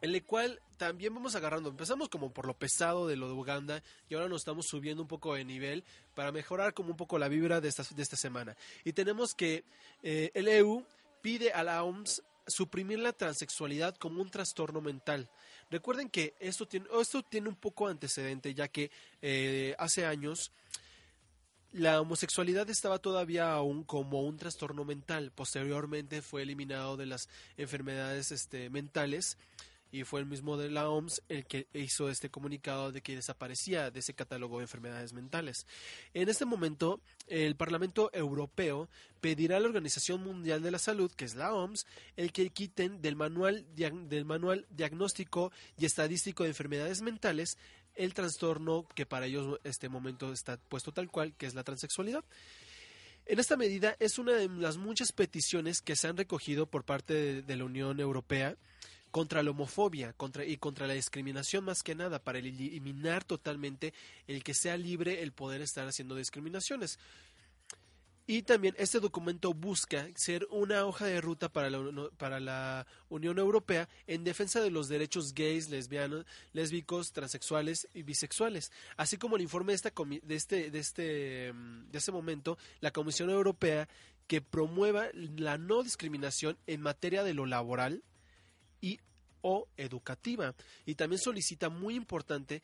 [0.00, 3.82] en la cual también vamos agarrando, empezamos como por lo pesado de lo de Uganda
[4.08, 5.82] y ahora nos estamos subiendo un poco de nivel
[6.14, 8.56] para mejorar como un poco la vibra de esta, de esta semana.
[8.84, 9.64] Y tenemos que
[10.04, 10.84] eh, el EU
[11.20, 15.28] pide a la OMS suprimir la transexualidad como un trastorno mental.
[15.68, 20.52] Recuerden que esto tiene, esto tiene un poco antecedente, ya que eh, hace años
[21.74, 25.32] la homosexualidad estaba todavía aún como un trastorno mental.
[25.34, 29.36] Posteriormente fue eliminado de las enfermedades este, mentales
[29.90, 33.90] y fue el mismo de la OMS el que hizo este comunicado de que desaparecía
[33.90, 35.66] de ese catálogo de enfermedades mentales.
[36.14, 38.88] En este momento, el Parlamento Europeo
[39.20, 43.02] pedirá a la Organización Mundial de la Salud, que es la OMS, el que quiten
[43.02, 47.58] del manual, del manual diagnóstico y estadístico de enfermedades mentales
[47.94, 52.24] el trastorno que para ellos este momento está puesto tal cual, que es la transexualidad.
[53.26, 57.42] En esta medida es una de las muchas peticiones que se han recogido por parte
[57.42, 58.56] de, la Unión Europea
[59.10, 63.94] contra la homofobia contra, y contra la discriminación más que nada, para eliminar totalmente
[64.26, 66.98] el que sea libre el poder estar haciendo discriminaciones.
[68.26, 73.38] Y también este documento busca ser una hoja de ruta para la, para la Unión
[73.38, 78.72] Europea en defensa de los derechos gays, lesbianos, lésbicos, transexuales y bisexuales.
[78.96, 82.92] Así como el informe de, esta de, este, de, este, mm, de este momento, la
[82.92, 83.88] Comisión Europea
[84.26, 88.02] que promueva la no discriminación en materia de lo laboral
[88.80, 89.00] y
[89.42, 90.54] o educativa.
[90.86, 92.62] Y también solicita muy importante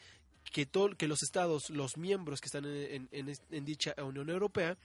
[0.53, 4.79] que, todo, que los estados, los miembros que están en- en- en dicha Unión Europea,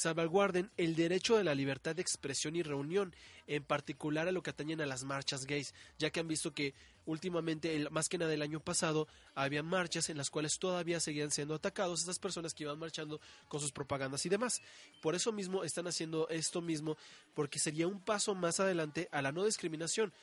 [0.00, 3.14] salvaguarden el derecho de la libertad de expresión y reunión,
[3.46, 6.72] en particular a lo que atañen a las marchas gays, ya que han visto que
[7.04, 11.54] últimamente, más que nada el año pasado, había marchas en las cuales todavía seguían siendo
[11.54, 14.62] atacados esas personas que iban marchando con sus propagandas y demás.
[15.02, 16.96] Por eso mismo están haciendo esto mismo,
[17.34, 20.14] porque sería un paso más adelante a la no discriminación.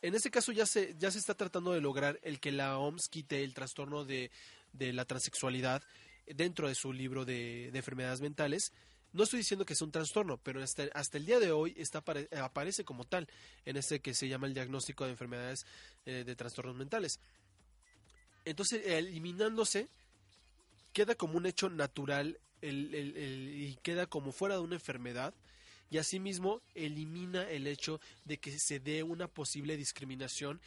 [0.00, 3.08] En este caso ya se, ya se está tratando de lograr el que la OMS
[3.08, 4.30] quite el trastorno de,
[4.72, 5.82] de la transexualidad
[6.26, 8.72] dentro de su libro de enfermedades mentales.
[9.12, 10.84] No estoy diciendo que es un trastorno, pero hasta,
[11.18, 13.28] el día de hoy está, apare- aparece como tal
[13.66, 15.66] en este que se llama el diagnóstico de enfermedades
[16.06, 17.20] eh, de trastornos mentales.
[18.44, 19.88] Entonces, eliminándose,
[20.92, 25.34] queda como un hecho natural y queda como fuera de una enfermedad
[25.90, 30.60] y asimismo elimina el hecho de que se dé una posible discriminación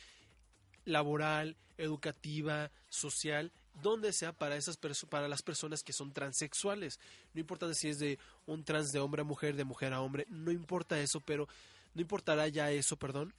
[0.84, 3.52] laboral, educativa, social,
[3.82, 4.78] donde sea para esas
[5.10, 7.00] para las personas que son transexuales.
[7.34, 10.26] No importa si es de un trans de hombre a mujer, de mujer a hombre,
[10.30, 11.48] no importa eso, pero
[11.94, 13.34] no importará ya eso, perdón.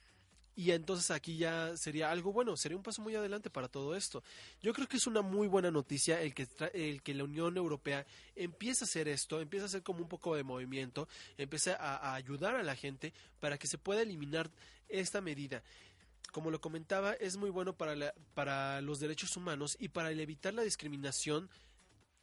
[0.55, 4.23] Y entonces aquí ya sería algo bueno, sería un paso muy adelante para todo esto.
[4.59, 8.07] Yo creo que es una muy buena noticia el que, el que la Unión Europea
[8.35, 12.55] empiece a hacer esto, empiece a hacer como un poco de movimiento, empiece a ayudar
[12.55, 14.49] a la gente para que se pueda eliminar
[14.89, 15.61] esta medida.
[16.31, 20.19] Como lo comentaba, es muy bueno para, la- para los derechos humanos y para el
[20.19, 21.49] evitar la discriminación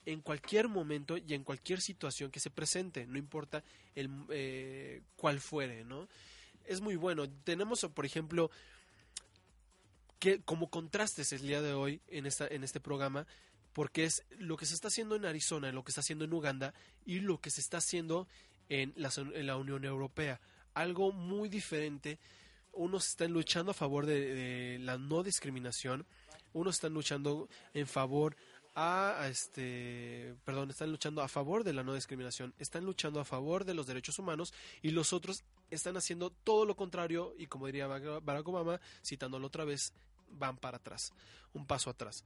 [0.06, 3.64] en cualquier momento y en cualquier situación que se presente, no importa
[3.94, 6.08] el, eh, cuál fuere, ¿no?
[6.66, 7.28] Es muy bueno.
[7.44, 8.50] Tenemos, por ejemplo,
[10.18, 13.26] que como contrastes el día de hoy en, esta, en este programa,
[13.72, 16.72] porque es lo que se está haciendo en Arizona, lo que está haciendo en Uganda
[17.04, 18.28] y lo que se está haciendo
[18.68, 20.40] en la, en la Unión Europea.
[20.74, 22.18] Algo muy diferente.
[22.76, 26.06] Unos están luchando a favor de, la no discriminación,
[26.52, 28.36] unos están luchando en favor
[28.74, 33.64] a este, perdón, están luchando a favor de la no discriminación, están luchando a favor
[33.64, 37.86] de los derechos humanos y los otros están haciendo todo lo contrario y como diría
[37.86, 39.92] Barack Obama, citándolo otra vez,
[40.28, 41.12] van para atrás,
[41.52, 42.24] un paso atrás.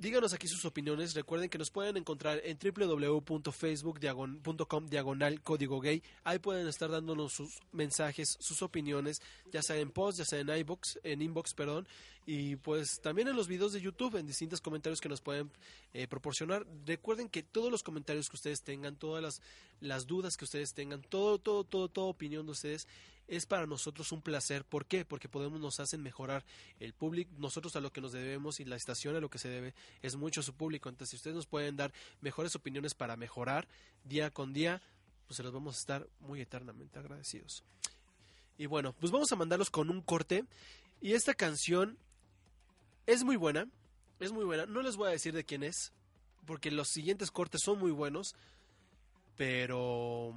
[0.00, 1.14] Díganos aquí sus opiniones.
[1.14, 6.04] Recuerden que nos pueden encontrar en www.facebook.com diagonal código gay.
[6.22, 10.50] Ahí pueden estar dándonos sus mensajes, sus opiniones, ya sea en post, ya sea en
[10.50, 11.88] iBox, en inbox, perdón,
[12.26, 15.50] y pues también en los videos de YouTube, en distintos comentarios que nos pueden
[15.92, 16.64] eh, proporcionar.
[16.86, 19.42] Recuerden que todos los comentarios que ustedes tengan, todas las,
[19.80, 22.86] las dudas que ustedes tengan, todo, todo, todo, toda opinión de ustedes
[23.28, 24.64] es para nosotros un placer.
[24.64, 25.04] ¿Por qué?
[25.04, 26.44] Porque podemos, nos hacen mejorar
[26.80, 29.48] el público, nosotros a lo que nos debemos y la estación a lo que se
[29.48, 30.88] debe es mucho su público.
[30.88, 33.68] Entonces, si ustedes nos pueden dar mejores opiniones para mejorar
[34.04, 34.80] día con día,
[35.26, 37.62] pues se los vamos a estar muy eternamente agradecidos.
[38.56, 40.44] Y bueno, pues vamos a mandarlos con un corte.
[41.00, 41.98] Y esta canción
[43.06, 43.68] es muy buena,
[44.20, 44.66] es muy buena.
[44.66, 45.92] No les voy a decir de quién es,
[46.46, 48.34] porque los siguientes cortes son muy buenos,
[49.36, 50.34] pero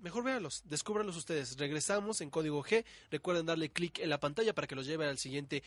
[0.00, 1.56] mejor véanlos, descúbranlos ustedes.
[1.56, 2.84] Regresamos en código G.
[3.10, 5.62] Recuerden darle clic en la pantalla para que los lleve al siguiente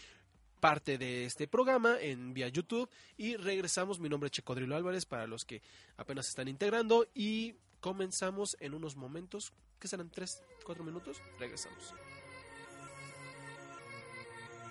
[0.59, 3.99] parte de este programa en vía YouTube y regresamos.
[3.99, 5.61] Mi nombre es Checodrilo Álvarez para los que
[5.97, 11.21] apenas están integrando y comenzamos en unos momentos, que serán 3, 4 minutos.
[11.39, 11.93] Regresamos.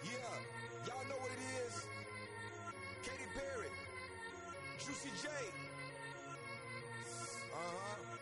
[0.04, 0.38] Yeah,
[3.34, 3.68] Perry,
[4.78, 5.28] Juicy J.
[7.52, 8.17] Uh huh.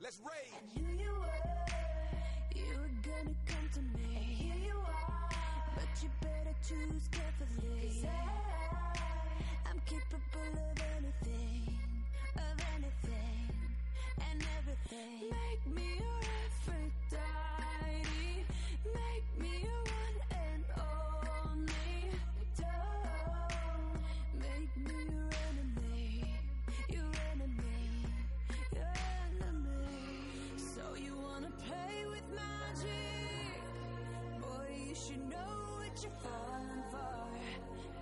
[0.00, 0.52] Let's rage.
[0.76, 1.26] you were,
[2.54, 4.16] you were gonna come to me.
[4.16, 5.28] And here you are,
[5.74, 7.88] but you better choose carefully.
[7.88, 11.78] 'Cause I, I'm capable of anything,
[12.36, 13.50] of anything,
[14.30, 15.30] and everything.
[15.30, 16.02] Make me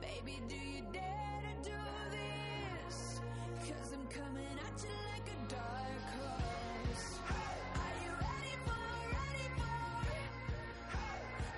[0.01, 1.77] Baby, do you dare to do
[2.11, 3.21] this?
[3.61, 7.21] Cause I'm coming at you like a dark horse.
[7.31, 8.83] Are you ready for,
[9.15, 9.79] ready for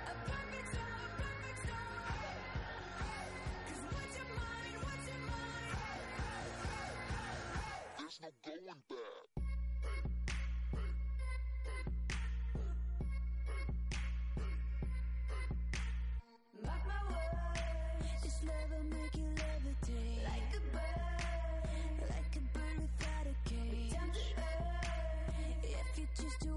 [0.05, 2.05] a perfect storm, perfect storm?
[5.25, 5.81] Mind?
[7.97, 10.16] There's no going back.
[18.69, 21.69] Like a bird,
[22.09, 23.91] like a bird without a cage.
[23.91, 26.51] Down to earth, if you choose to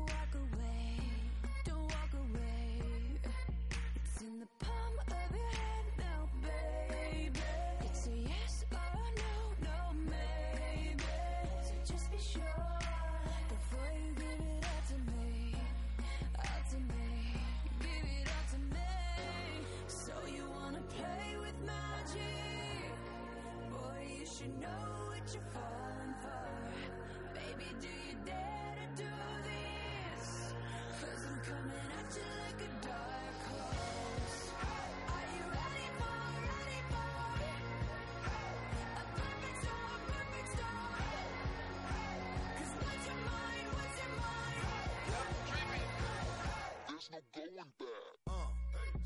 [48.26, 48.32] Uh,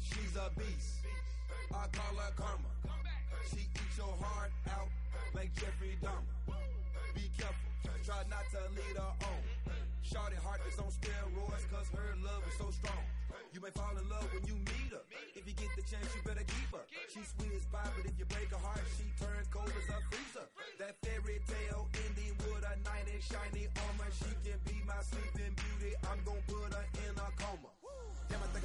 [0.00, 1.06] she's a beast.
[1.72, 2.70] I call her karma.
[3.50, 4.88] She eats your heart out
[5.34, 6.54] like Jeffrey Dahmer.
[7.14, 7.70] Be careful,
[8.06, 9.40] try not to lead her on.
[10.02, 13.02] Shorty heart is on steroids cause her love is so strong.
[13.50, 15.02] You may fall in love when you meet her.
[15.34, 16.86] If you get the chance, you better keep her.
[17.10, 19.98] She's sweet as pie, but if you break her heart, she turns cold as a
[20.10, 20.46] freezer.
[20.78, 24.10] That fairy tale ending with a knight in shiny armor.
[24.14, 25.98] She can be my sleeping beauty.
[26.06, 27.73] I'm gonna put her in a coma.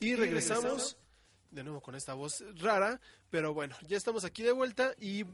[0.00, 0.96] Y regresamos
[1.50, 2.98] de nuevo con esta voz rara,
[3.28, 5.24] pero bueno, ya estamos aquí de vuelta y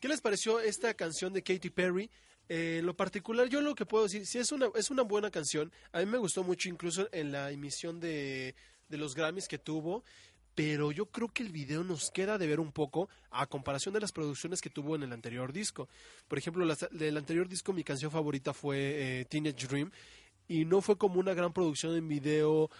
[0.00, 2.10] ¿qué les pareció esta canción de Katy Perry?
[2.48, 5.30] Eh, en lo particular, yo lo que puedo decir, sí es una, es una buena
[5.30, 8.54] canción, a mí me gustó mucho incluso en la emisión de,
[8.88, 10.02] de los Grammys que tuvo,
[10.54, 14.00] pero yo creo que el video nos queda de ver un poco a comparación de
[14.00, 15.86] las producciones que tuvo en el anterior disco.
[16.28, 19.90] Por ejemplo, las- del anterior disco mi canción favorita fue eh, Teenage Dream
[20.48, 22.70] y no fue como una gran producción en video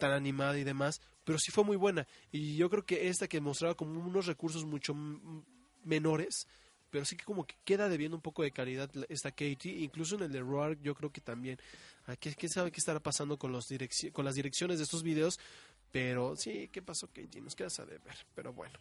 [0.00, 2.08] tan animada y demás, pero sí fue muy buena.
[2.32, 4.94] Y yo creo que esta que mostraba como unos recursos mucho
[5.84, 6.46] menores,
[6.90, 10.22] pero sí que como que queda debiendo un poco de calidad esta Katie, incluso en
[10.22, 11.58] el de Roar yo creo que también.
[12.06, 13.66] Ah, ¿qué- ¿Quién sabe qué estará pasando con, los
[14.12, 15.38] con las direcciones de estos videos?
[15.92, 17.40] Pero sí, ¿qué pasó, Katie?
[17.40, 18.14] Nos quedas a deber.
[18.34, 18.78] Pero bueno.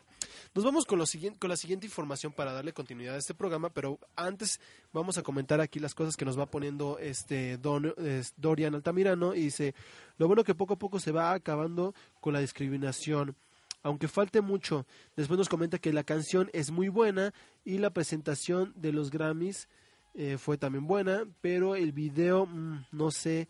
[0.54, 3.70] Nos vamos con, lo siguiente, con la siguiente información para darle continuidad a este programa,
[3.70, 4.60] pero antes
[4.94, 7.94] vamos a comentar aquí las cosas que nos va poniendo este Don,
[8.38, 9.74] Dorian Altamirano y dice,
[10.18, 13.36] lo bueno que poco a poco se va acabando con la discriminación,
[13.82, 14.86] aunque falte mucho.
[15.16, 17.34] Después nos comenta que la canción es muy buena
[17.64, 19.68] y la presentación de los Grammys
[20.16, 23.48] eh, fue también buena, pero el video, mm, no sé,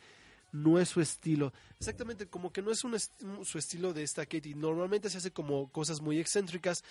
[0.51, 1.53] no es su estilo.
[1.79, 2.97] Exactamente, como que no es un
[3.45, 4.55] su estilo de esta Katie.
[4.55, 6.83] Normalmente se hace como cosas muy excéntricas,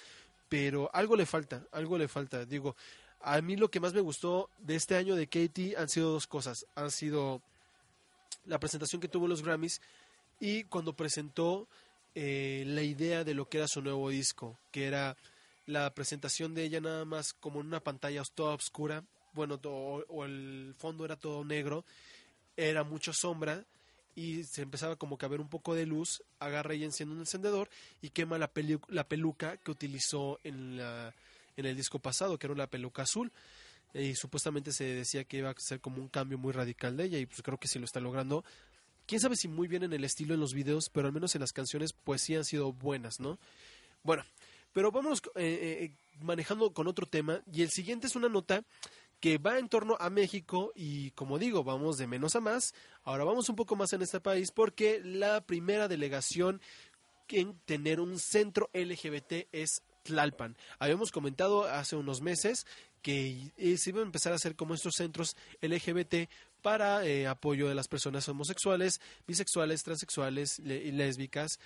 [0.48, 2.44] pero algo le falta, algo le falta.
[2.44, 2.76] Digo,
[3.20, 6.26] a mí lo que más me gustó de este año de Katie han sido dos
[6.26, 6.66] cosas.
[6.74, 7.42] Han sido
[8.46, 9.80] la presentación que tuvo los Grammys
[10.40, 11.68] y cuando presentó
[12.14, 15.16] eh, la idea de lo que era su nuevo disco, que era
[15.66, 19.04] la presentación de ella nada más como en una pantalla toda oscura,
[19.34, 21.84] bueno, o el fondo era todo negro,
[22.58, 23.64] era mucha sombra
[24.14, 27.20] y se empezaba como que a ver un poco de luz, agarra y enciende un
[27.20, 27.70] encendedor
[28.02, 31.14] y quema la, pelu- la peluca que utilizó en, la,
[31.56, 33.30] en el disco pasado, que era una peluca azul.
[33.94, 37.18] Y supuestamente se decía que iba a ser como un cambio muy radical de ella
[37.18, 38.44] y pues creo que sí lo está logrando.
[39.06, 41.40] Quién sabe si muy bien en el estilo en los videos, pero al menos en
[41.40, 43.38] las canciones pues sí han sido buenas, ¿no?
[44.02, 44.24] Bueno,
[44.72, 48.64] pero vamos eh, eh, manejando con otro tema y el siguiente es una nota
[49.20, 52.74] que va en torno a México y como digo, vamos de menos a más.
[53.04, 56.60] Ahora vamos un poco más en este país porque la primera delegación
[57.30, 60.56] en tener un centro LGBT es Tlalpan.
[60.78, 62.66] Habíamos comentado hace unos meses
[63.02, 66.28] que eh, se iban a empezar a hacer como estos centros LGBT
[66.62, 71.60] para eh, apoyo de las personas homosexuales, bisexuales, transexuales le- lésbicas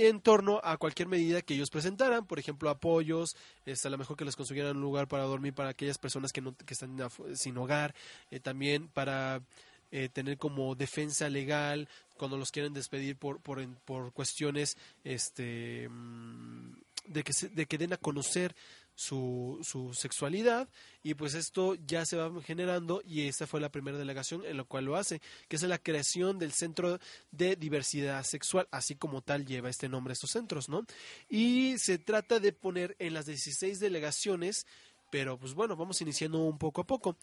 [0.00, 3.34] en torno a cualquier medida que ellos presentaran, por ejemplo, apoyos,
[3.66, 6.40] es a lo mejor que les consiguieran un lugar para dormir para aquellas personas que,
[6.40, 6.96] no, que están
[7.34, 7.94] sin hogar,
[8.30, 9.42] eh, también para
[9.90, 16.72] eh, tener como defensa legal cuando los quieren despedir por, por, por cuestiones este, mm,
[17.06, 18.54] de, que se- de que den a conocer
[18.98, 20.68] su, su sexualidad
[21.04, 24.64] y pues esto ya se va generando y esta fue la primera delegación en la
[24.64, 26.98] cual lo hace, que es la creación del Centro
[27.30, 30.84] de Diversidad Sexual, así como tal lleva este nombre estos centros, ¿no?
[31.28, 34.66] Y se trata de poner en las 16 delegaciones,
[35.12, 37.16] pero pues bueno, vamos iniciando un poco a poco.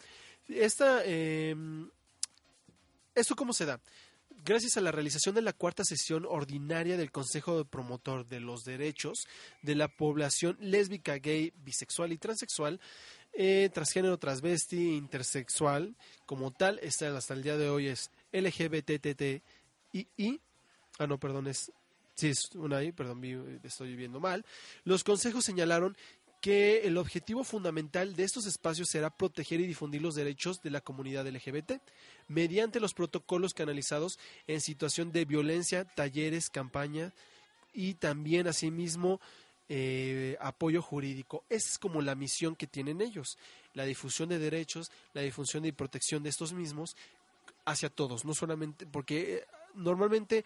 [0.48, 1.58] Esta, eh,
[3.14, 3.82] ¿Esto cómo se da?
[4.48, 8.64] Gracias a la realización de la cuarta sesión ordinaria del Consejo de Promotor de los
[8.64, 9.26] Derechos
[9.64, 12.80] de la Población Lésbica, Gay, Bisexual y Transexual,
[13.34, 15.96] eh, transgénero, transvesti, intersexual,
[16.28, 19.42] como tal, esta hasta el día de hoy es LGBTTI.
[21.00, 21.72] Ah, no, perdón, es.
[22.14, 24.46] Sí, es una I, perdón, estoy viendo mal.
[24.84, 25.98] Los consejos señalaron
[26.42, 30.82] que el objetivo fundamental de estos espacios será proteger y difundir los derechos de la
[30.82, 31.74] comunidad LGBT
[32.28, 37.14] mediante los protocolos canalizados en situación de violencia, talleres, campaña
[37.74, 39.20] y también asimismo
[39.68, 41.44] eh, apoyo jurídico.
[41.50, 43.38] Esa es como la misión que tienen ellos,
[43.74, 46.96] la difusión de derechos, la difusión y protección de estos mismos
[47.66, 50.46] hacia todos, no solamente porque eh, normalmente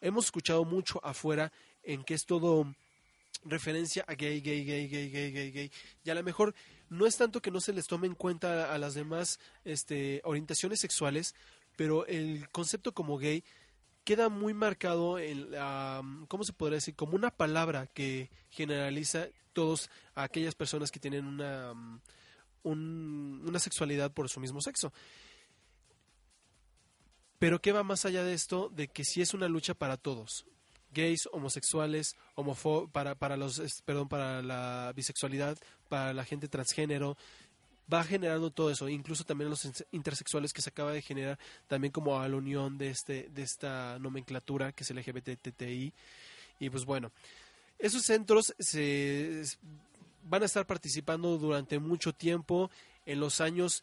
[0.00, 1.52] hemos escuchado mucho afuera
[1.82, 2.66] en que es todo
[3.44, 5.72] referencia a gay, gay, gay, gay, gay, gay, gay.
[6.04, 6.54] Y a lo mejor
[6.88, 10.80] no es tanto que no se les tome en cuenta a las demás este, orientaciones
[10.80, 11.34] sexuales,
[11.76, 13.44] pero el concepto como gay
[14.04, 16.94] queda muy marcado en la, ¿cómo se podría decir?
[16.96, 21.72] Como una palabra que generaliza todos a aquellas personas que tienen una,
[22.62, 24.92] un- una sexualidad por su mismo sexo.
[27.38, 28.68] Pero ¿qué va más allá de esto?
[28.70, 30.46] De que sí es una lucha para todos.
[30.92, 37.16] Gays, homosexuales, homofo para, para los, perdón, para la bisexualidad, para la gente transgénero,
[37.92, 42.20] va generando todo eso, incluso también los intersexuales que se acaba de generar también como
[42.20, 45.92] a la unión de este, de esta nomenclatura que es LGBTTI.
[46.60, 47.10] Y pues bueno,
[47.78, 49.42] esos centros se
[50.22, 52.70] van a estar participando durante mucho tiempo
[53.06, 53.82] en los años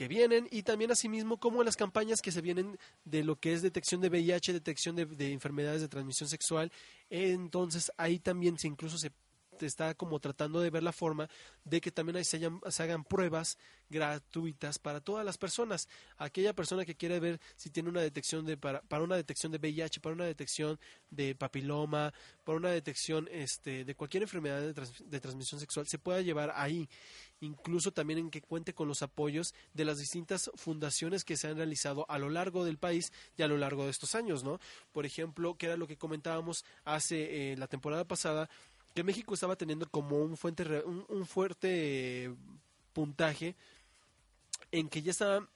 [0.00, 3.60] que vienen y también asimismo como las campañas que se vienen de lo que es
[3.60, 6.72] detección de VIH, detección de, de enfermedades de transmisión sexual.
[7.10, 9.12] Entonces ahí también se incluso se
[9.66, 11.28] está como tratando de ver la forma
[11.64, 13.58] de que también ahí se, hayan- se hagan pruebas
[13.88, 15.88] gratuitas para todas las personas.
[16.16, 19.58] Aquella persona que quiere ver si tiene una detección de para, para una detección de
[19.58, 20.78] VIH, para una detección
[21.10, 22.12] de papiloma,
[22.44, 26.52] para una detección este, de cualquier enfermedad de, trans- de transmisión sexual, se pueda llevar
[26.54, 26.88] ahí.
[27.42, 31.56] Incluso también en que cuente con los apoyos de las distintas fundaciones que se han
[31.56, 34.60] realizado a lo largo del país y a lo largo de estos años, ¿no?
[34.92, 38.50] Por ejemplo, que era lo que comentábamos hace eh, la temporada pasada,
[38.94, 42.32] que México estaba teniendo como un, fuente, un, un fuerte
[42.92, 43.54] puntaje
[44.72, 45.48] en que ya estaban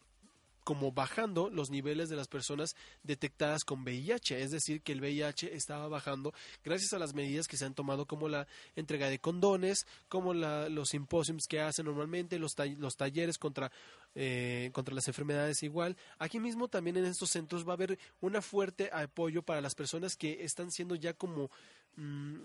[0.64, 5.55] como bajando los niveles de las personas detectadas con VIH, es decir, que el VIH
[5.55, 6.32] estaba bajando
[6.64, 10.70] gracias a las medidas que se han tomado como la entrega de condones, como la-
[10.70, 13.70] los simposiums que hacen normalmente, los, los talleres contra,
[14.14, 15.99] eh, contra las enfermedades igual.
[16.18, 20.16] Aquí mismo también en estos centros va a haber una fuerte apoyo para las personas
[20.16, 21.51] que están siendo ya como
[21.97, 22.37] mm,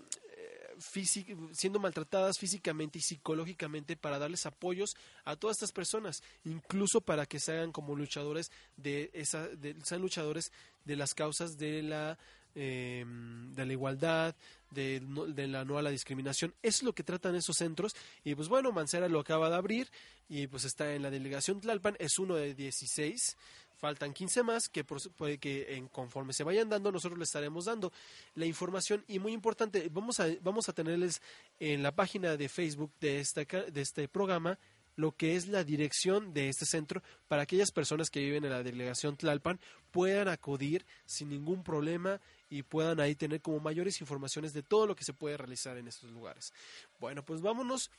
[0.80, 7.40] siendo maltratadas físicamente y psicológicamente para darles apoyos a todas estas personas, incluso para que
[7.40, 10.52] se hagan como luchadores de esa, de, sean luchadores
[10.84, 12.18] de las causas de la
[12.56, 14.34] eh, de la igualdad,
[14.72, 16.52] de, de la no a la discriminación.
[16.62, 17.94] Es lo que tratan esos centros.
[18.24, 19.88] Y pues bueno, Mancera lo acaba de abrir
[20.28, 23.36] y pues está en la delegación Tlalpan, es uno de 16.
[23.80, 27.90] Faltan 15 más que, puede que en, conforme se vayan dando, nosotros les estaremos dando
[28.34, 29.02] la información.
[29.08, 31.22] Y muy importante, vamos a, vamos a tenerles
[31.58, 34.58] en la página de Facebook de, esta, de este programa
[34.96, 38.62] lo que es la dirección de este centro para aquellas personas que viven en la
[38.62, 39.58] delegación Tlalpan
[39.92, 42.20] puedan acudir sin ningún problema
[42.50, 45.88] y puedan ahí tener como mayores informaciones de todo lo que se puede realizar en
[45.88, 46.52] estos lugares.
[46.98, 47.90] Bueno, pues vámonos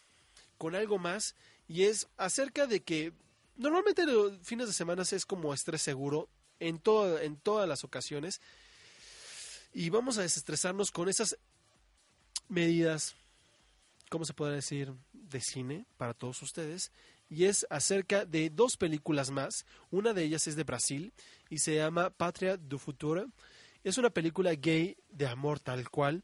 [0.59, 1.35] con algo más
[1.67, 3.13] y es acerca de que
[3.55, 6.29] normalmente los fines de semana es como estrés seguro
[6.59, 8.41] en, todo, en todas las ocasiones
[9.73, 11.37] y vamos a desestresarnos con esas
[12.49, 13.15] medidas,
[14.09, 16.91] ¿cómo se podría decir?, de cine para todos ustedes.
[17.29, 19.65] Y es acerca de dos películas más.
[19.89, 21.13] Una de ellas es de Brasil
[21.49, 23.31] y se llama Patria do Futuro.
[23.85, 26.23] Es una película gay de amor tal cual.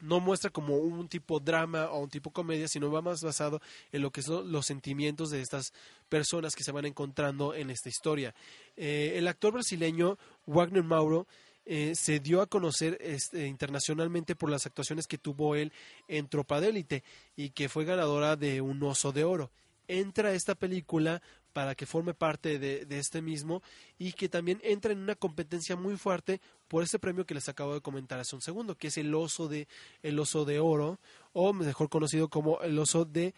[0.00, 3.60] No muestra como un tipo drama o un tipo comedia, sino va más basado
[3.92, 5.72] en lo que son los sentimientos de estas
[6.08, 8.34] personas que se van encontrando en esta historia.
[8.76, 11.26] Eh, el actor brasileño Wagner Mauro
[11.64, 15.72] eh, se dio a conocer este, internacionalmente por las actuaciones que tuvo él
[16.08, 17.04] en Tropa de Élite
[17.36, 19.50] y que fue ganadora de un oso de oro.
[19.86, 21.22] Entra esta película
[21.52, 23.62] para que forme parte de, este mismo
[23.98, 27.74] y que también entra en una competencia muy fuerte por ese premio que les acabo
[27.74, 29.68] de comentar hace un segundo, que es el oso de
[30.02, 30.98] el oso de oro
[31.32, 33.34] o mejor conocido como el oso de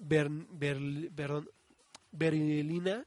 [0.00, 1.48] Berl- perdón,
[2.12, 3.06] Berlina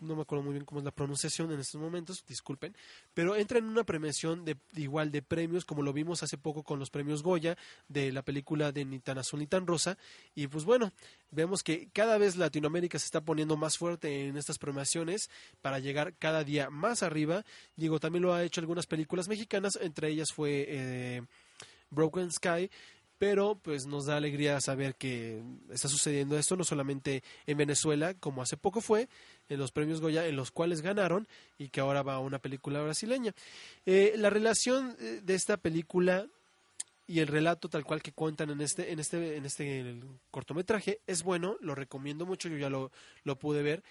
[0.00, 2.76] no me acuerdo muy bien cómo es la pronunciación en estos momentos, disculpen,
[3.14, 6.78] pero entra en una premiación de, igual de premios, como lo vimos hace poco con
[6.78, 7.56] los premios Goya
[7.88, 9.96] de la película de Ni tan azul ni tan rosa,
[10.34, 10.92] y pues bueno,
[11.30, 15.30] vemos que cada vez Latinoamérica se está poniendo más fuerte en estas premiaciones
[15.60, 17.44] para llegar cada día más arriba.
[17.76, 21.22] Digo, también lo ha hecho algunas películas mexicanas, entre ellas fue eh,
[21.90, 22.70] Broken Sky,
[23.20, 28.40] pero pues nos da alegría saber que está sucediendo esto no solamente en Venezuela, como
[28.40, 29.10] hace poco fue,
[29.50, 32.80] en los premios Goya, en los cuales ganaron y que ahora va a una película
[32.80, 33.34] brasileña.
[33.84, 36.28] Eh, la relación eh, de esta película
[37.06, 40.00] y el relato tal cual que cuentan en este en este en este
[40.30, 42.90] cortometraje es bueno, lo recomiendo mucho, yo ya lo,
[43.24, 43.82] lo pude ver.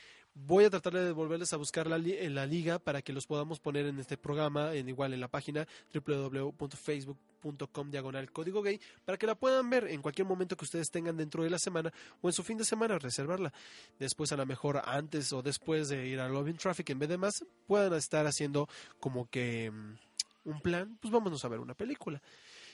[0.46, 3.86] Voy a tratar de volverles a buscar la, la liga para que los podamos poner
[3.86, 9.36] en este programa, en igual en la página www.facebook.com diagonal código gay, para que la
[9.36, 12.44] puedan ver en cualquier momento que ustedes tengan dentro de la semana o en su
[12.44, 13.52] fin de semana, reservarla.
[14.00, 17.18] Después, a lo mejor antes o después de ir a Loving Traffic, en vez de
[17.18, 18.70] más, puedan estar haciendo
[19.00, 22.22] como que mm, un plan, pues vámonos a ver una película.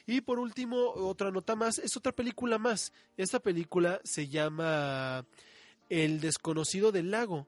[0.05, 2.93] Y por último, otra nota más, es otra película más.
[3.17, 5.25] Esta película se llama
[5.89, 7.47] El desconocido del lago.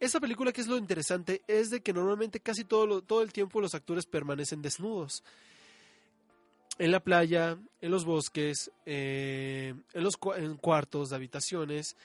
[0.00, 3.32] Esta película que es lo interesante es de que normalmente casi todo, lo- todo el
[3.32, 5.24] tiempo los actores permanecen desnudos.
[6.78, 11.96] En la playa, en los bosques, eh, en los en cuartos de habitaciones.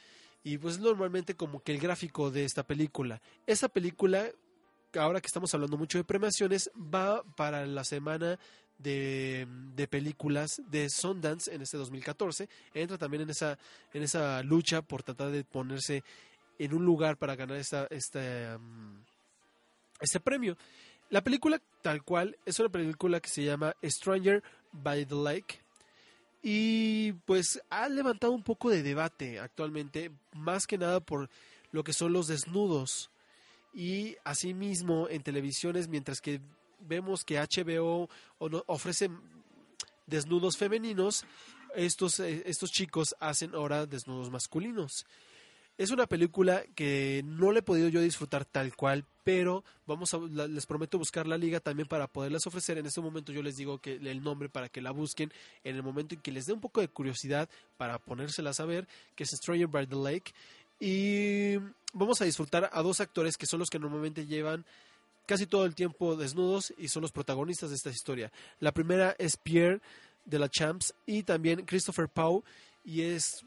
[0.44, 3.22] Y pues normalmente como que el gráfico de esta película.
[3.46, 4.30] Esta película,
[4.96, 8.40] ahora que estamos hablando mucho de premiaciones, va para la semana
[8.80, 12.48] de, de películas de Sundance en este 2014.
[12.74, 13.60] Entra también en esa,
[13.94, 16.04] en esa lucha por tratar de ponerse
[16.66, 19.04] en un lugar para ganar esta, esta, mm,
[20.00, 20.58] este premio.
[21.10, 25.60] La película tal cual es una película que se llama Stranger by the Lake
[26.44, 31.30] y pues ha levantado un poco de debate actualmente, más que nada por
[31.72, 33.12] lo que son los desnudos.
[33.74, 36.42] Y asimismo en televisiones, mientras que
[36.80, 38.10] vemos que HBO
[38.66, 39.10] ofrece
[40.08, 41.26] desnudos femeninos,
[41.76, 45.06] estos, eh, estos chicos hacen ahora desnudos masculinos.
[45.82, 50.20] Es una película que no le he podido yo disfrutar tal cual, pero vamos a,
[50.20, 52.78] les prometo buscar la liga también para poderlas ofrecer.
[52.78, 56.14] En este momento yo les digo el nombre para que la busquen en el momento
[56.14, 59.66] en que les dé un poco de curiosidad para ponérselas a ver, que es Stranger
[59.66, 60.34] by the Lake.
[60.80, 61.56] Y
[61.94, 64.66] vamos a disfrutar a dos actores que son los que normalmente llevan
[65.26, 68.32] casi todo el tiempo desnudos y son los protagonistas de esta historia.
[68.60, 69.82] La primera es Pierre
[70.26, 72.44] de la Champs y también Christopher Pau
[72.86, 73.44] y es,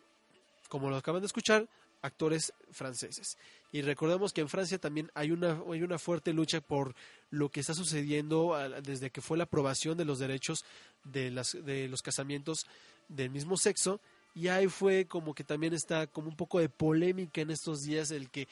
[0.69, 1.69] como lo acaban de escuchar,
[2.05, 3.39] actores franceses.
[3.73, 6.95] Y recordemos que en Francia también hay una, hay una fuerte lucha por
[7.31, 10.65] lo que está sucediendo desde que fue la aprobación de los derechos
[11.03, 12.67] de, las, de los casamientos
[13.09, 14.01] del mismo sexo.
[14.35, 18.11] Y ahí fue como que también está como un poco de polémica en estos días
[18.11, 18.49] el que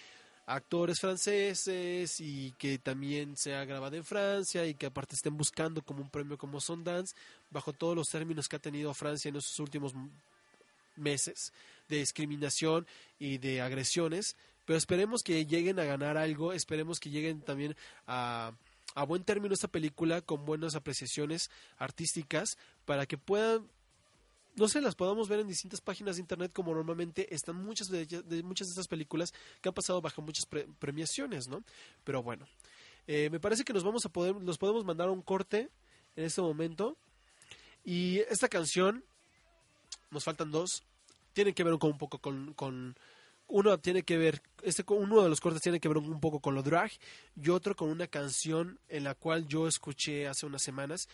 [0.46, 5.82] actores franceses y que también se ha grabado en Francia y que aparte estén buscando
[5.82, 7.14] como un premio como Sundance
[7.50, 9.92] bajo todos los términos que ha tenido Francia en estos últimos
[10.96, 11.52] meses
[11.92, 12.86] de discriminación
[13.18, 17.76] y de agresiones, pero esperemos que lleguen a ganar algo, esperemos que lleguen también
[18.06, 18.52] a,
[18.94, 23.68] a buen término esta película con buenas apreciaciones artísticas para que puedan
[24.54, 28.42] no sé, las podamos ver en distintas páginas de internet como normalmente están muchas de,
[28.42, 29.32] muchas de estas películas
[29.62, 31.64] que han pasado bajo muchas pre- premiaciones, ¿no?
[32.04, 32.46] Pero bueno,
[33.06, 35.70] eh, me parece que nos vamos a poder, nos podemos mandar a un corte
[36.16, 36.98] en este momento
[37.82, 39.02] y esta canción,
[40.10, 40.82] nos faltan dos,
[41.32, 42.96] tienen que ver con un poco con, con
[43.52, 46.54] uno tiene que ver, este uno de los cortes tiene que ver un poco con
[46.54, 46.90] lo drag
[47.36, 51.08] y otro con una canción en la cual yo escuché hace unas semanas.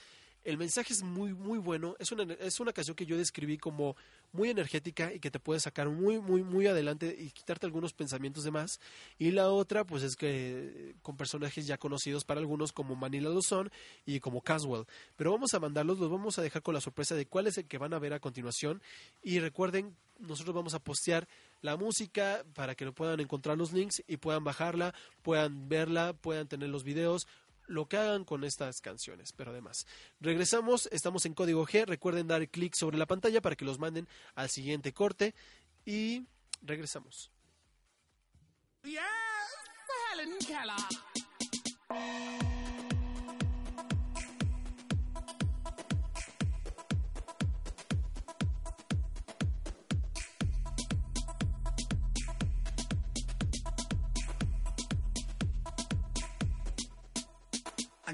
[0.48, 3.96] El mensaje es muy muy bueno, es una es una canción que yo describí como
[4.32, 8.44] muy energética y que te puede sacar muy muy muy adelante y quitarte algunos pensamientos
[8.44, 8.80] de más.
[9.18, 13.70] Y la otra pues es que con personajes ya conocidos para algunos como Manila Luzón
[14.06, 14.86] y como Caswell.
[15.16, 17.66] Pero vamos a mandarlos, los vamos a dejar con la sorpresa de cuál es el
[17.66, 18.80] que van a ver a continuación
[19.22, 21.28] y recuerden nosotros vamos a postear
[21.60, 26.48] la música para que lo puedan encontrar los links y puedan bajarla, puedan verla, puedan
[26.48, 27.26] tener los videos,
[27.68, 29.86] lo que hagan con estas canciones, pero además.
[30.20, 34.08] Regresamos, estamos en código G, recuerden dar clic sobre la pantalla para que los manden
[34.34, 35.34] al siguiente corte
[35.84, 36.26] y
[36.62, 37.30] regresamos.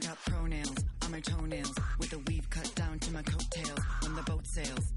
[0.04, 4.22] Got pronouns on my toenails with a weave cut down to my coattails when the
[4.22, 4.92] boat sails.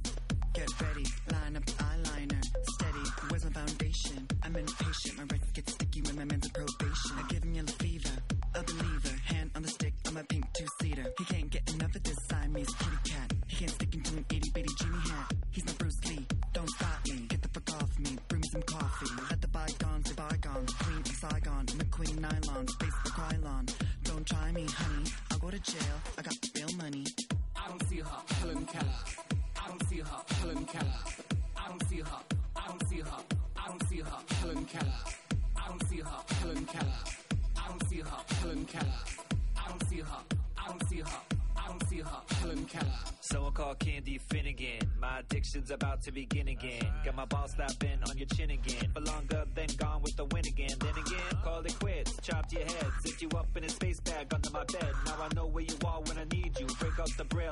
[0.54, 2.44] Get ready, line up eyeliner,
[2.74, 3.06] steady.
[3.30, 4.28] Where's my foundation?
[4.44, 5.18] I'm impatient.
[5.18, 7.12] My wrist gets sticky when my man's in probation.
[7.16, 8.16] I give him yellow fever,
[8.56, 9.16] a believer.
[9.26, 11.06] Hand on the stick of my pink two seater.
[11.18, 13.34] He can't get enough of this Siamese kitty cat.
[13.48, 15.34] He can't stick into an itty bitty genie hat.
[15.52, 16.26] He's my Bruce Lee.
[16.52, 17.28] Don't stop me.
[17.30, 18.18] Get the fuck off me.
[18.28, 19.08] Bring me some coffee.
[19.30, 19.47] Let the
[24.30, 25.10] Don't try me, honey.
[25.32, 25.82] I'll go to jail.
[26.18, 27.06] I got real money.
[27.56, 28.86] I don't see her, Helen Keller.
[29.56, 30.94] I don't see her, Helen Keller.
[31.56, 32.18] I don't see her.
[32.56, 33.12] I don't see her.
[33.56, 34.94] I don't see her, Helen Keller.
[35.56, 36.94] I don't see her, Helen Keller.
[37.56, 38.10] I don't see her,
[38.42, 38.94] Helen Keller.
[39.56, 40.18] I don't see her.
[40.58, 41.20] I don't see her.
[41.56, 42.94] I don't see her, Helen Keller.
[43.22, 44.90] Someone called Candy Finnegan.
[45.00, 46.86] My addiction's about to begin again.
[47.04, 48.90] Got my balls slapping on your chin again.
[48.94, 49.46] For longer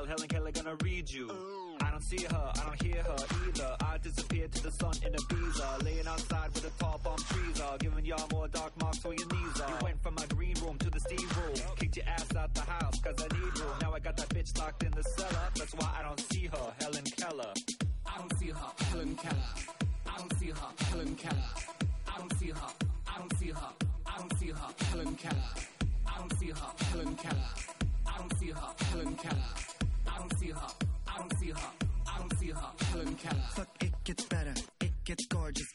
[0.06, 1.30] Helen Keller gonna read you.
[1.80, 2.52] I don't see her.
[2.54, 3.76] I don't hear her either.
[3.80, 5.84] I disappear to the sun in Ibiza.
[5.84, 7.76] Laying outside with the tall palm trees are.
[7.78, 9.70] Giving y'all more dark marks where your knees are.
[9.70, 11.54] You went from my green room to the steam room.
[11.76, 13.76] Kicked your ass out the house cause I need room.
[13.82, 15.48] Now I got that bitch locked in the cellar.
[15.54, 16.72] That's why I don't see her.
[16.80, 17.52] Helen Keller.
[18.06, 19.36] I don't see her, Helen Keller.
[20.06, 21.50] I don't see her, Helen Keller.
[22.06, 22.68] I don't see her.
[23.08, 23.68] I don't see her.
[24.06, 25.36] I don't see her, Helen Keller.
[26.06, 27.48] I don't see her, Helen Keller.
[28.06, 29.65] I don't see her, Helen Keller.
[30.46, 30.70] I don't see her.
[31.06, 31.70] I don't see her.
[32.06, 33.42] I don't see her, Helen Keller.
[33.50, 34.54] Fuck, it gets better.
[34.80, 35.66] It gets gorgeous.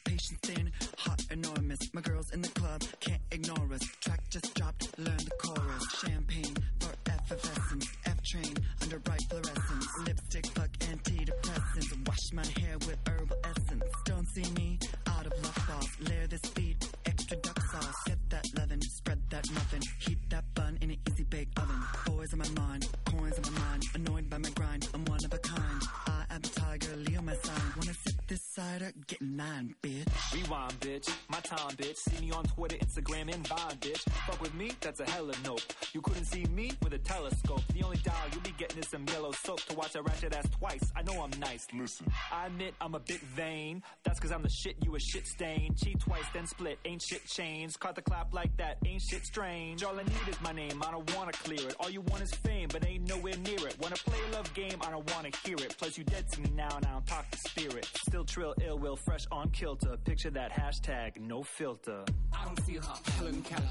[29.22, 30.11] nine, bitch.
[30.34, 31.13] Rewind, bitch.
[31.29, 31.97] My time, bitch.
[31.97, 33.99] See me on Twitter, Instagram, and Vine, bitch.
[34.25, 35.59] Fuck with me, that's a hella nope.
[35.93, 37.61] You couldn't see me with a telescope.
[37.73, 40.47] The only dial you'll be getting is some yellow soap to watch a ratchet ass
[40.57, 40.91] twice.
[40.95, 41.67] I know I'm nice.
[41.73, 43.84] Listen, I admit I'm a bit vain.
[44.03, 45.75] That's cause I'm the shit, you a shit stain.
[45.75, 46.79] Cheat twice, then split.
[46.86, 47.79] Ain't shit changed.
[47.79, 49.84] Caught the clap like that, ain't shit strange.
[49.84, 51.75] All I need is my name, I don't wanna clear it.
[51.79, 53.75] All you want is fame, but ain't nowhere near it.
[53.82, 55.75] Wanna play a love game, I don't wanna hear it.
[55.77, 57.86] Plus you dead to me now, and I don't talk to spirit.
[58.07, 59.97] Still trill, ill will, fresh on kilter.
[60.05, 62.03] Picture that hashtag, no filter.
[62.32, 63.63] I don't see her, Helen Keller.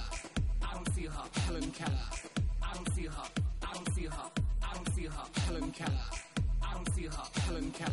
[0.62, 1.92] I don't see her, Helen Keller.
[2.62, 3.22] I don't see her,
[3.62, 4.30] I don't see her,
[4.62, 5.92] I don't see her, Helen Keller.
[6.62, 7.92] I don't see her, Helen Keller.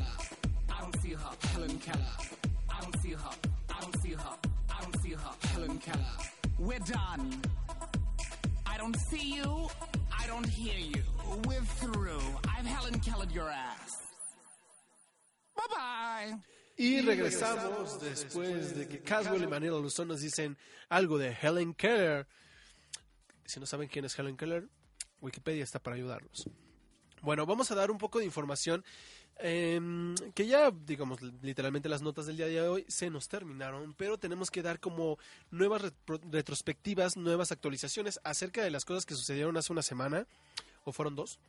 [0.70, 2.00] I don't see her, Helen Keller.
[2.70, 3.30] I don't see her,
[3.70, 4.34] I don't see her,
[4.70, 6.06] I don't see her, Helen Keller.
[6.58, 7.42] We're done.
[8.66, 9.70] I don't see you,
[10.18, 11.04] I don't hear you.
[11.48, 12.22] We're through.
[12.48, 13.98] I've Helen Kellered your ass.
[15.56, 16.57] Bye bye.
[16.78, 20.58] Y regresamos después de que Caswell y Manuel Luzón nos dicen
[20.90, 22.28] algo de Helen Keller.
[23.46, 24.68] Si no saben quién es Helen Keller,
[25.20, 26.48] Wikipedia está para ayudarlos.
[27.22, 28.86] Bueno, vamos a dar un poco de información
[29.40, 34.20] em, que ya, digamos, literalmente las notas del día de hoy se nos terminaron, pero
[34.20, 35.18] tenemos que dar como
[35.50, 40.28] nuevas retro- retrospectivas, nuevas actualizaciones acerca de las cosas que sucedieron hace una semana,
[40.90, 41.40] o fueron dos,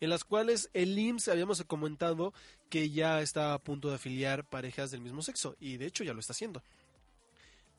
[0.00, 2.32] en las cuales el IMSS habíamos comentado
[2.68, 6.14] que ya está a punto de afiliar parejas del mismo sexo, y de hecho ya
[6.14, 6.62] lo está haciendo.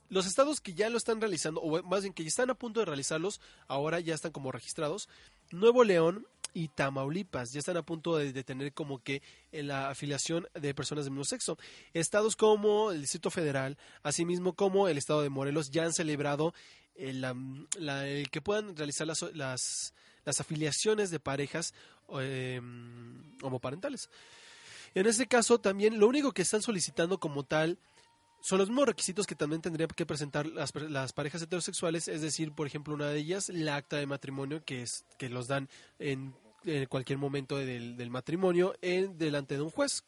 [0.10, 2.80] Los estados que ya lo están realizando, o más bien que ya están a punto
[2.80, 5.08] de realizarlos, ahora ya están como registrados.
[5.52, 10.48] Nuevo León y Tamaulipas ya están a punto de, tener como que eh, la afiliación
[10.54, 11.60] de personas del mismo sexo.
[11.94, 16.56] Estados como el Distrito Federal, asimismo como el estado de Morelos, ya han celebrado
[17.00, 19.94] el, la- el que puedan realizar las, las,
[20.26, 21.74] las afiliaciones de parejas
[22.20, 22.62] eh,
[23.42, 24.10] homoparentales.
[24.96, 27.78] En este caso, también lo único que están solicitando como tal
[28.42, 32.52] son los mismos requisitos que también tendrían que presentar las, las parejas heterosexuales, es decir,
[32.54, 35.70] por ejemplo, una de ellas, la acta de matrimonio, que es que los dan
[36.00, 36.34] en,
[36.88, 40.04] cualquier momento del, del matrimonio en delante de un juez.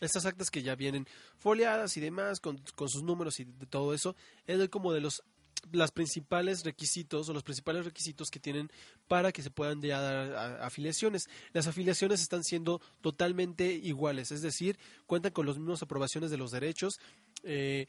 [0.00, 1.06] Estas actas que ya vienen
[1.38, 4.16] foliadas y demás, con, con sus números y de todo eso,
[4.46, 5.22] es como de los
[5.70, 8.70] las principales requisitos o los principales requisitos que tienen
[9.08, 11.28] para que se puedan ya dar afiliaciones.
[11.52, 16.50] Las afiliaciones están siendo totalmente iguales, es decir, cuentan con las mismas aprobaciones de los
[16.50, 16.98] derechos.
[17.44, 17.86] eh,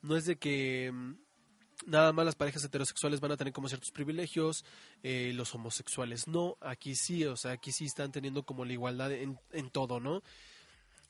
[0.00, 1.14] no es de que mm,
[1.86, 4.64] nada más las parejas heterosexuales van a tener como ciertos privilegios,
[5.02, 6.56] eh, los homosexuales no.
[6.60, 10.22] Aquí sí, o sea, aquí sí están teniendo como la igualdad en todo, ¿no?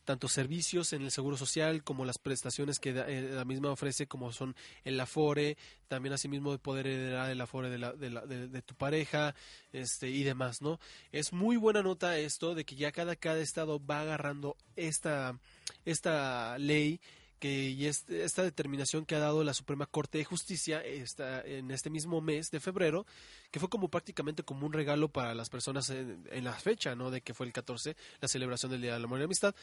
[0.09, 4.33] Tanto servicios en el seguro social como las prestaciones que eh, la misma ofrece como
[4.33, 8.63] son el afore también asimismo de poder heredar el afore de, la- de, la- de-
[8.63, 9.35] tu pareja
[9.73, 10.81] este y demás no
[11.13, 15.39] es muy buena nota esto de que ya cada cada estado va agarrando esta
[15.85, 17.01] esta ley
[17.39, 21.71] que y este- esta determinación que ha dado la Suprema Corte de Justicia esta, en
[21.71, 23.07] este mismo mes de febrero,
[23.53, 27.13] que fue como prácticamente como un regalo para las personas en, en la fecha, ¿no?
[27.13, 29.55] De que fue el 14, la celebración del Día del Amor y la Amistad.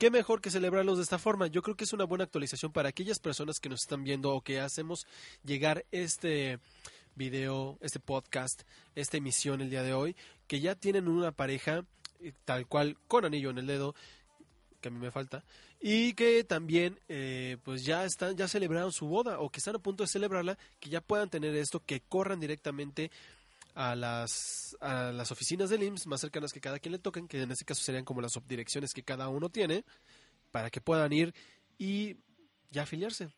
[0.00, 1.46] Qué mejor que celebrarlos de esta forma.
[1.48, 4.40] Yo creo que es una buena actualización para aquellas personas que nos están viendo o
[4.40, 5.06] que hacemos
[5.44, 6.58] llegar este
[7.16, 8.62] video, este podcast,
[8.94, 11.84] esta emisión el día de hoy, que ya tienen una pareja
[12.20, 13.94] eh, tal cual con anillo en el dedo,
[14.80, 15.44] que a mí me falta,
[15.78, 19.80] y que también eh, pues ya están, ya celebraron su boda o que están a
[19.80, 23.10] punto de celebrarla, que ya puedan tener esto, que corran directamente
[23.74, 27.42] a las, a las oficinas del IMSS más cercanas que cada quien le toquen, que
[27.42, 29.84] en este caso serían como las subdirecciones que cada uno tiene,
[30.50, 31.34] para que puedan ir
[31.78, 32.16] y
[32.70, 33.30] ya afiliarse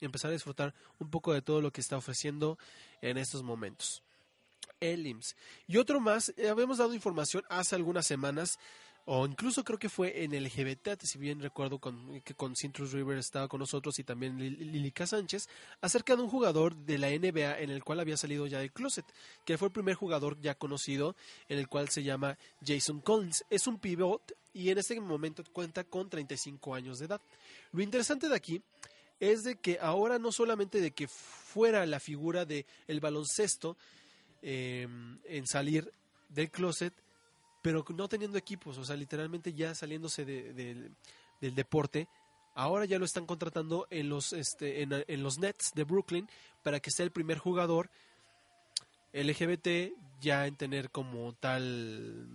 [0.00, 2.58] y empezar a disfrutar un poco de todo lo que está ofreciendo
[3.02, 4.02] en estos momentos.
[4.80, 5.36] El IMSS.
[5.66, 8.58] Y otro más, eh, habíamos dado información hace algunas semanas,
[9.12, 12.92] o incluso creo que fue en el LGBT, si bien recuerdo con, que con Cintrus
[12.92, 15.48] River estaba con nosotros y también Lil- Lilica Sánchez,
[15.80, 19.04] acerca de un jugador de la NBA en el cual había salido ya del closet,
[19.44, 21.16] que fue el primer jugador ya conocido,
[21.48, 23.44] en el cual se llama Jason Collins.
[23.50, 27.20] Es un pivot y en este momento cuenta con 35 años de edad.
[27.72, 28.62] Lo interesante de aquí
[29.18, 32.64] es de que ahora no solamente de que fuera la figura de
[33.00, 33.76] baloncesto
[34.42, 34.86] eh,
[35.24, 35.90] en salir
[36.28, 36.94] del closet,
[37.62, 42.06] pero no teniendo equipos, o sea, literalmente ya saliéndose de- del- deporte,
[42.54, 46.28] ahora ya lo están contratando en los, este, en, en los Nets de Brooklyn
[46.62, 47.90] para que sea el primer jugador
[49.12, 52.26] LGBT ya en tener como tal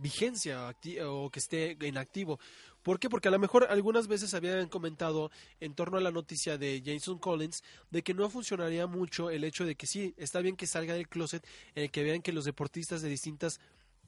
[0.00, 0.74] vigencia
[1.06, 2.38] o que esté en activo.
[2.82, 3.10] ¿Por qué?
[3.10, 5.30] Porque a lo mejor algunas veces habían comentado
[5.60, 9.64] en torno a la noticia de Jason Collins de que no funcionaría mucho el hecho
[9.64, 11.44] de que sí, está bien que salga del closet,
[11.74, 13.60] en el que vean que los deportistas de distintas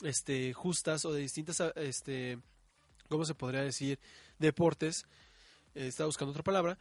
[0.03, 2.39] este, justas o de distintas, este,
[3.09, 3.99] ¿cómo se podría decir?
[4.39, 5.07] Deportes,
[5.75, 6.79] eh, estaba buscando otra palabra,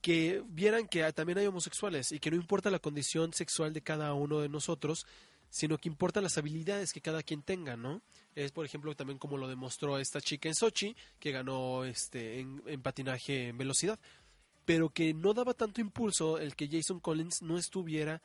[0.00, 4.14] que vieran que también hay homosexuales y que no importa la condición sexual de cada
[4.14, 5.06] uno de nosotros,
[5.50, 8.02] sino que importan las habilidades que cada quien tenga, ¿no?
[8.34, 12.82] Es, por ejemplo, también como lo demostró esta chica en Sochi, que ganó este, en
[12.82, 13.98] patinaje en velocidad,
[14.66, 18.20] pero que no daba tanto impulso el que Jason Collins no estuviera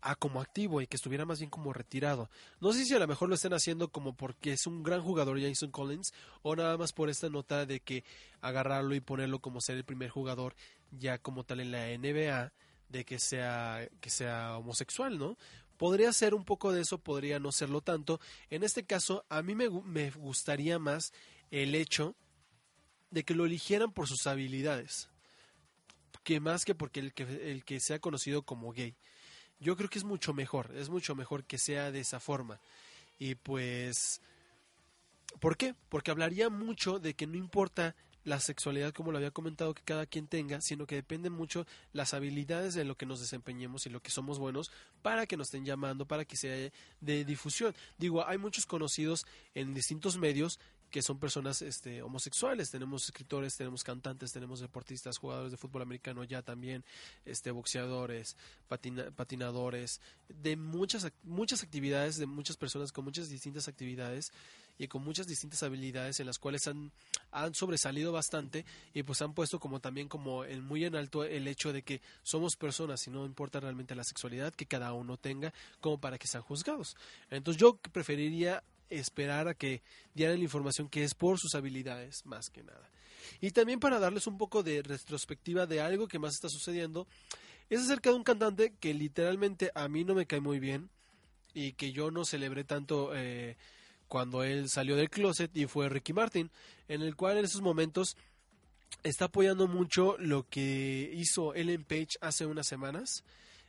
[0.00, 2.30] a como activo y que estuviera más bien como retirado.
[2.60, 5.40] No sé si a lo mejor lo estén haciendo como porque es un gran jugador
[5.40, 8.04] Jason Collins o nada más por esta nota de que
[8.40, 10.54] agarrarlo y ponerlo como ser el primer jugador
[10.90, 12.52] ya como tal en la NBA
[12.88, 15.36] de que sea que sea homosexual, ¿no?
[15.76, 18.20] Podría ser un poco de eso, podría no serlo tanto.
[18.50, 21.12] En este caso, a mí me, me gustaría más
[21.50, 22.16] el hecho
[23.10, 25.08] de que lo eligieran por sus habilidades,
[26.24, 27.22] que más que porque el que,
[27.52, 28.96] el que sea conocido como gay.
[29.60, 32.60] Yo creo que es mucho mejor, es mucho mejor que sea de esa forma.
[33.18, 34.20] Y pues,
[35.40, 35.74] ¿por qué?
[35.88, 40.06] Porque hablaría mucho de que no importa la sexualidad, como lo había comentado, que cada
[40.06, 44.00] quien tenga, sino que dependen mucho las habilidades de lo que nos desempeñemos y lo
[44.00, 44.70] que somos buenos
[45.02, 47.74] para que nos estén llamando, para que sea de difusión.
[47.96, 50.60] Digo, hay muchos conocidos en distintos medios
[50.90, 52.70] que son personas este, homosexuales.
[52.70, 56.84] Tenemos escritores, tenemos cantantes, tenemos deportistas, jugadores de fútbol americano ya también,
[57.26, 58.36] este, boxeadores,
[58.68, 64.32] patina- patinadores, de muchas, muchas actividades, de muchas personas con muchas distintas actividades
[64.80, 66.92] y con muchas distintas habilidades en las cuales han,
[67.32, 68.64] han sobresalido bastante
[68.94, 72.00] y pues han puesto como también como en muy en alto el hecho de que
[72.22, 76.28] somos personas y no importa realmente la sexualidad que cada uno tenga como para que
[76.28, 76.96] sean juzgados.
[77.28, 79.82] Entonces yo preferiría esperar a que
[80.14, 82.90] dieran la información que es por sus habilidades más que nada.
[83.40, 87.06] Y también para darles un poco de retrospectiva de algo que más está sucediendo,
[87.70, 90.88] es acerca de un cantante que literalmente a mí no me cae muy bien
[91.54, 93.56] y que yo no celebré tanto eh,
[94.08, 96.50] cuando él salió del closet y fue Ricky Martin,
[96.88, 98.16] en el cual en esos momentos
[99.02, 103.24] está apoyando mucho lo que hizo Ellen Page hace unas semanas,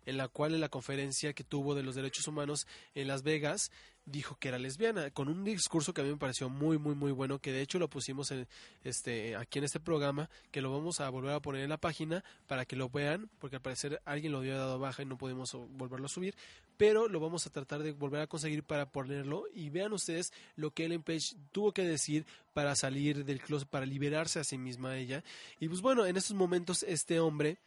[0.05, 3.69] en la cual en la conferencia que tuvo de los derechos humanos en Las Vegas
[4.05, 7.11] dijo que era lesbiana, con un discurso que a mí me pareció muy, muy, muy
[7.11, 8.47] bueno, que de hecho lo pusimos en,
[8.83, 12.23] este, aquí en este programa, que lo vamos a volver a poner en la página
[12.47, 15.53] para que lo vean, porque al parecer alguien lo había dado baja y no pudimos
[15.53, 16.35] volverlo a subir,
[16.77, 20.71] pero lo vamos a tratar de volver a conseguir para ponerlo y vean ustedes lo
[20.71, 24.97] que Ellen Page tuvo que decir para salir del closet, para liberarse a sí misma
[24.97, 25.23] ella.
[25.59, 27.57] Y pues bueno, en estos momentos este hombre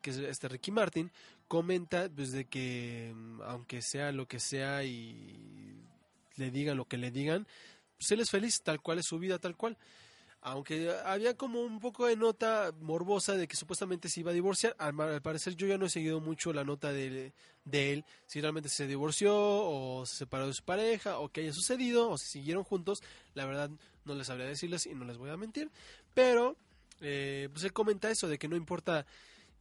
[0.00, 1.10] que es este Ricky Martin,
[1.48, 5.76] comenta pues que mm, aunque sea lo que sea y
[6.36, 7.46] le digan lo que le digan,
[7.96, 9.76] pues él es feliz, tal cual es su vida, tal cual.
[10.42, 14.76] Aunque había como un poco de nota morbosa de que supuestamente se iba a divorciar,
[14.78, 17.32] al, al parecer yo ya no he seguido mucho la nota de,
[17.64, 21.52] de él, si realmente se divorció o se separó de su pareja o qué haya
[21.52, 23.02] sucedido o si siguieron juntos,
[23.34, 23.70] la verdad
[24.04, 25.70] no les sabría decirles y no les voy a mentir,
[26.14, 26.56] pero
[27.00, 29.04] eh, pues él comenta eso de que no importa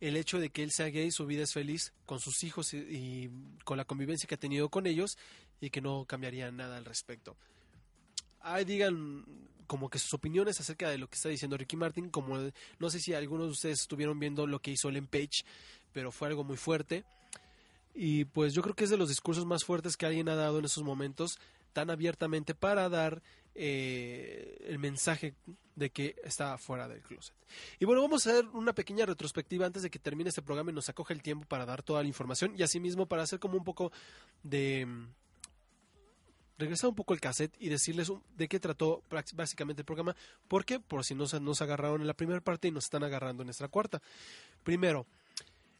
[0.01, 2.77] el hecho de que él sea gay, su vida es feliz con sus hijos y,
[2.77, 3.31] y
[3.63, 5.17] con la convivencia que ha tenido con ellos
[5.61, 7.35] y que no cambiaría nada al respecto.
[8.41, 9.25] Ahí digan
[9.67, 12.37] como que sus opiniones acerca de lo que está diciendo Ricky Martin, como
[12.79, 15.43] no sé si algunos de ustedes estuvieron viendo lo que hizo Ellen Page,
[15.91, 17.03] pero fue algo muy fuerte.
[17.93, 20.59] Y pues yo creo que es de los discursos más fuertes que alguien ha dado
[20.59, 21.39] en esos momentos,
[21.73, 23.21] tan abiertamente para dar
[23.55, 25.33] eh, el mensaje
[25.75, 27.33] de que está fuera del closet.
[27.79, 30.73] Y bueno, vamos a hacer una pequeña retrospectiva antes de que termine este programa y
[30.73, 33.63] nos acoge el tiempo para dar toda la información y asimismo para hacer como un
[33.63, 33.91] poco
[34.43, 35.07] de mm,
[36.57, 39.03] regresar un poco el cassette y decirles de qué trató
[39.33, 40.15] básicamente el programa.
[40.47, 40.79] ¿Por qué?
[40.79, 43.67] Por si nos, nos agarraron en la primera parte y nos están agarrando en nuestra
[43.67, 44.01] cuarta.
[44.63, 45.05] Primero,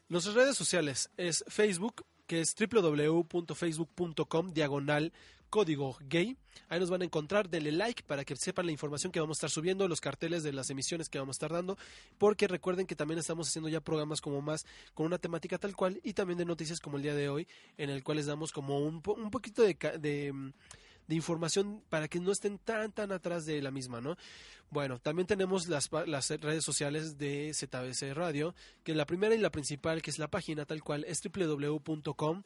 [0.08, 5.12] nuestras redes sociales es Facebook, que es www.facebook.com diagonal
[5.50, 6.36] código gay.
[6.68, 9.38] Ahí nos van a encontrar, denle like para que sepan la información que vamos a
[9.38, 11.76] estar subiendo, los carteles de las emisiones que vamos a estar dando,
[12.18, 16.00] porque recuerden que también estamos haciendo ya programas como más con una temática tal cual
[16.02, 18.80] y también de noticias como el día de hoy, en el cual les damos como
[18.80, 20.52] un, po- un poquito de, de, mm,
[21.08, 24.16] de información para que no estén tan tan atrás de la misma, ¿no?
[24.68, 29.50] Bueno, también tenemos las, las redes sociales de ZBC Radio, que la primera y la
[29.50, 32.42] principal, que es la página tal cual, es www.com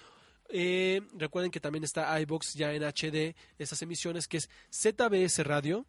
[0.50, 5.86] Eh, recuerden que también está iBox ya en HD, esas emisiones que es ZBS Radio,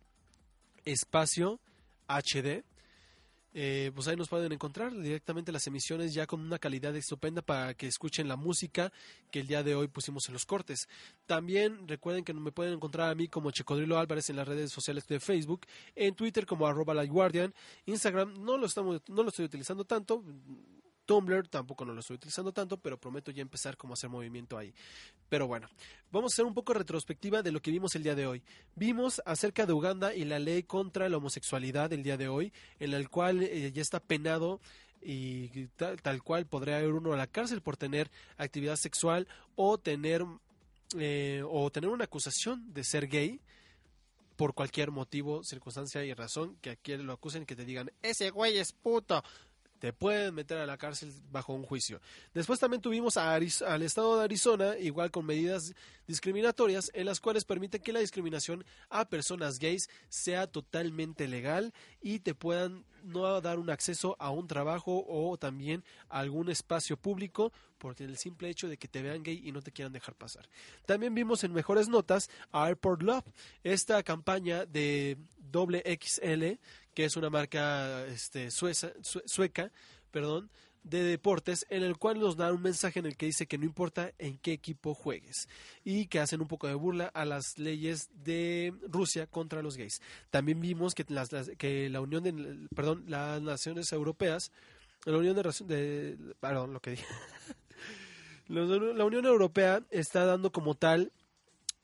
[0.84, 1.60] espacio
[2.06, 2.64] HD.
[3.58, 7.72] Eh, pues ahí nos pueden encontrar directamente las emisiones ya con una calidad estupenda para
[7.72, 8.92] que escuchen la música
[9.30, 10.90] que el día de hoy pusimos en los cortes.
[11.24, 15.06] También recuerden que me pueden encontrar a mí como Checodrilo Álvarez en las redes sociales
[15.06, 15.62] de Facebook,
[15.94, 17.54] en Twitter como arroba Guardian,
[17.86, 20.22] Instagram no lo, estamos, no lo estoy utilizando tanto,
[21.06, 24.58] Tumblr tampoco no lo estoy utilizando tanto, pero prometo ya empezar como a hacer movimiento
[24.58, 24.74] ahí.
[25.28, 25.68] Pero bueno,
[26.10, 28.42] vamos a hacer un poco retrospectiva de lo que vimos el día de hoy.
[28.74, 32.92] Vimos acerca de Uganda y la ley contra la homosexualidad el día de hoy, en
[32.92, 34.60] el cual eh, ya está penado
[35.00, 39.78] y tal, tal cual podría ir uno a la cárcel por tener actividad sexual o
[39.78, 40.24] tener
[40.98, 43.40] eh, o tener una acusación de ser gay
[44.36, 48.58] por cualquier motivo, circunstancia y razón que aquí lo acusen que te digan ese güey
[48.58, 49.22] es puto
[49.86, 52.00] te pueden meter a la cárcel bajo un juicio.
[52.34, 55.74] Después también tuvimos a al estado de Arizona, igual con medidas
[56.08, 62.18] discriminatorias, en las cuales permite que la discriminación a personas gays sea totalmente legal y
[62.18, 67.52] te puedan no dar un acceso a un trabajo o también a algún espacio público
[67.78, 70.48] por el simple hecho de que te vean gay y no te quieran dejar pasar.
[70.84, 73.24] También vimos en mejores notas a Airport Love,
[73.62, 76.58] esta campaña de doble XL,
[76.96, 79.70] que es una marca este, sueza- sue- sueca,
[80.10, 80.50] perdón,
[80.82, 83.64] de deportes, en el cual nos da un mensaje en el que dice que no
[83.66, 85.46] importa en qué equipo juegues
[85.84, 90.00] y que hacen un poco de burla a las leyes de Rusia contra los gays.
[90.30, 91.04] También vimos que,
[91.90, 94.50] la Unión de, perdón, las naciones europeas,
[95.04, 96.96] la Unión de, de perdón, lo que
[98.48, 101.12] la Unión Europea está dando como tal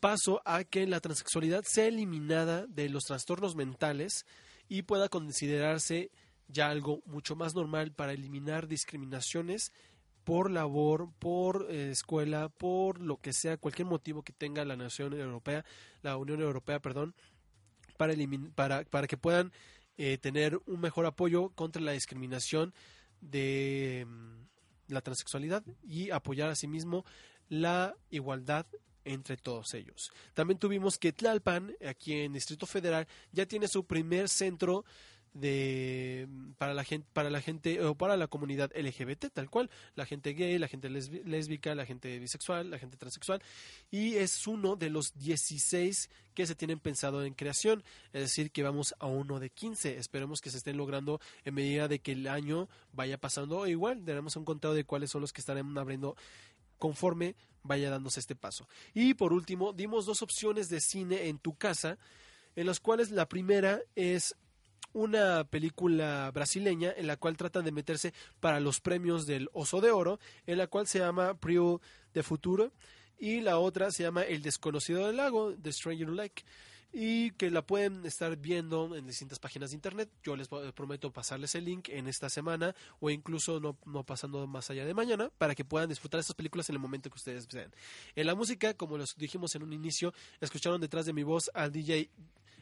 [0.00, 4.24] paso a que la transexualidad sea eliminada de los trastornos mentales
[4.72, 6.10] y pueda considerarse
[6.48, 9.70] ya algo mucho más normal para eliminar discriminaciones
[10.24, 15.12] por labor, por eh, escuela, por lo que sea, cualquier motivo que tenga la nación
[15.12, 15.62] europea,
[16.00, 17.14] la Unión Europea, perdón,
[17.98, 18.14] para,
[18.54, 19.52] para, para que puedan
[19.98, 22.72] eh, tener un mejor apoyo contra la discriminación
[23.20, 24.46] de mm,
[24.88, 27.04] la transexualidad y apoyar asimismo
[27.50, 28.64] la igualdad
[29.04, 30.12] entre todos ellos.
[30.34, 34.84] También tuvimos que Tlalpan, aquí en Distrito Federal, ya tiene su primer centro
[35.34, 36.28] de
[36.58, 39.70] para la gente para la gente o para la comunidad LGBT tal cual.
[39.94, 43.42] La gente gay la gente lésbica la gente bisexual la gente transexual.
[43.90, 47.82] Y es uno de los 16 que se tienen pensado en creación.
[48.12, 51.88] Es decir que vamos a uno de 15 esperemos que se estén logrando en medida
[51.88, 53.58] de que el año vaya pasando.
[53.58, 56.16] O igual daremos un conteo de cuáles son los que estarán abriendo
[56.82, 58.66] conforme vaya dándose este paso.
[58.92, 61.96] Y por último, dimos dos opciones de cine en tu casa,
[62.56, 64.34] en las cuales la primera es
[64.92, 69.92] una película brasileña en la cual tratan de meterse para los premios del Oso de
[69.92, 71.80] Oro, en la cual se llama Prio
[72.14, 72.72] de Futuro,
[73.16, 76.42] y la otra se llama El Desconocido del Lago, The Stranger Lake,
[76.92, 80.10] y que la pueden estar viendo en distintas páginas de internet.
[80.22, 84.70] Yo les prometo pasarles el link en esta semana o incluso no, no pasando más
[84.70, 87.72] allá de mañana para que puedan disfrutar estas películas en el momento que ustedes deseen.
[88.14, 91.72] En la música, como les dijimos en un inicio, escucharon detrás de mi voz al
[91.72, 92.10] DJ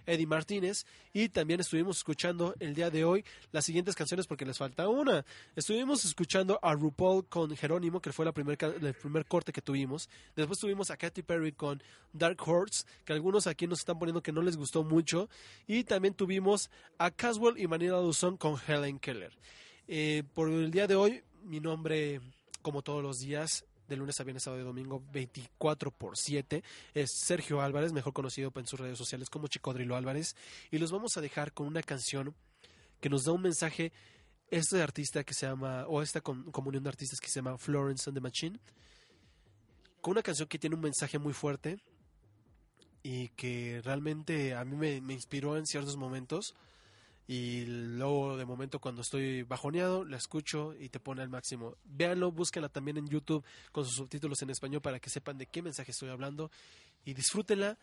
[0.07, 4.59] Eddie Martínez y también estuvimos escuchando el día de hoy las siguientes canciones porque les
[4.59, 5.25] falta una.
[5.57, 10.09] Estuvimos escuchando a RuPaul con Jerónimo, que fue la primer, el primer corte que tuvimos.
[10.37, 11.83] Después tuvimos a Katy Perry con
[12.13, 15.29] Dark Horse, que algunos aquí nos están poniendo que no les gustó mucho.
[15.67, 19.33] Y también tuvimos a Caswell y Manila Luzon con Helen Keller.
[19.89, 22.21] Eh, por el día de hoy, mi nombre,
[22.63, 26.65] como todos los días, de lunes a viernes, sábado y domingo, 24 por 7.
[26.95, 30.35] Es Sergio Álvarez, mejor conocido en sus redes sociales como Chicodrilo Álvarez.
[30.71, 32.35] Y los vamos a dejar con una canción
[33.01, 33.93] que nos da un mensaje.
[34.51, 38.09] Este artista que se llama, o esta com- comunión de artistas que se llama Florence
[38.09, 38.59] and the Machine,
[40.01, 41.79] con una canción que tiene un mensaje muy fuerte
[43.03, 46.55] y que realmente a mí me inspiró en ciertos momentos.
[47.31, 51.77] Y luego de momento cuando estoy bajoneado, la escucho y te pone al máximo.
[51.85, 55.63] Véanlo, búsquenla también en YouTube con sus subtítulos en español para que sepan de qué
[55.63, 56.51] mensaje estoy hablando.
[57.05, 57.79] Y disfrútenla.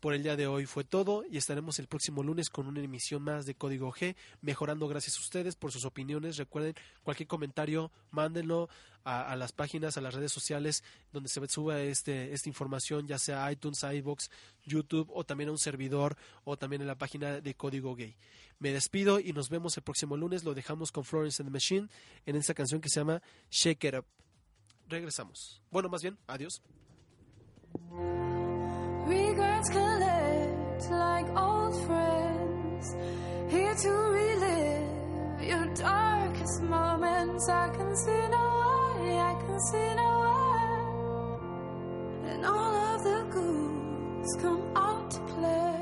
[0.00, 3.22] Por el día de hoy fue todo y estaremos el próximo lunes con una emisión
[3.22, 6.38] más de Código G, mejorando gracias a ustedes por sus opiniones.
[6.38, 8.70] Recuerden, cualquier comentario, mándenlo
[9.04, 10.82] a, las páginas, a las redes sociales
[11.12, 14.30] donde se suba este, esta información, ya sea iTunes, iBox,
[14.64, 18.16] YouTube o también a un servidor o también en la página de Código Gay.
[18.58, 20.44] Me despido y nos vemos el próximo lunes.
[20.44, 21.88] Lo dejamos con Florence and the Machine
[22.24, 24.06] en esa canción que se llama Shake It Up.
[24.88, 25.62] Regresamos.
[25.70, 26.62] Bueno, más bien, adiós.
[29.10, 32.94] Regrets collect like old friends.
[33.48, 37.48] Here to relive your darkest moments.
[37.48, 38.44] I can see no
[39.00, 40.10] way, I can see no
[40.54, 40.74] way.
[42.30, 45.74] And all of the ghouls come out to play.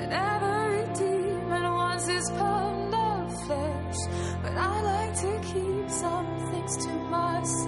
[0.00, 4.00] And every demon wants his pound of flesh.
[4.42, 7.59] But I like to keep some things to myself.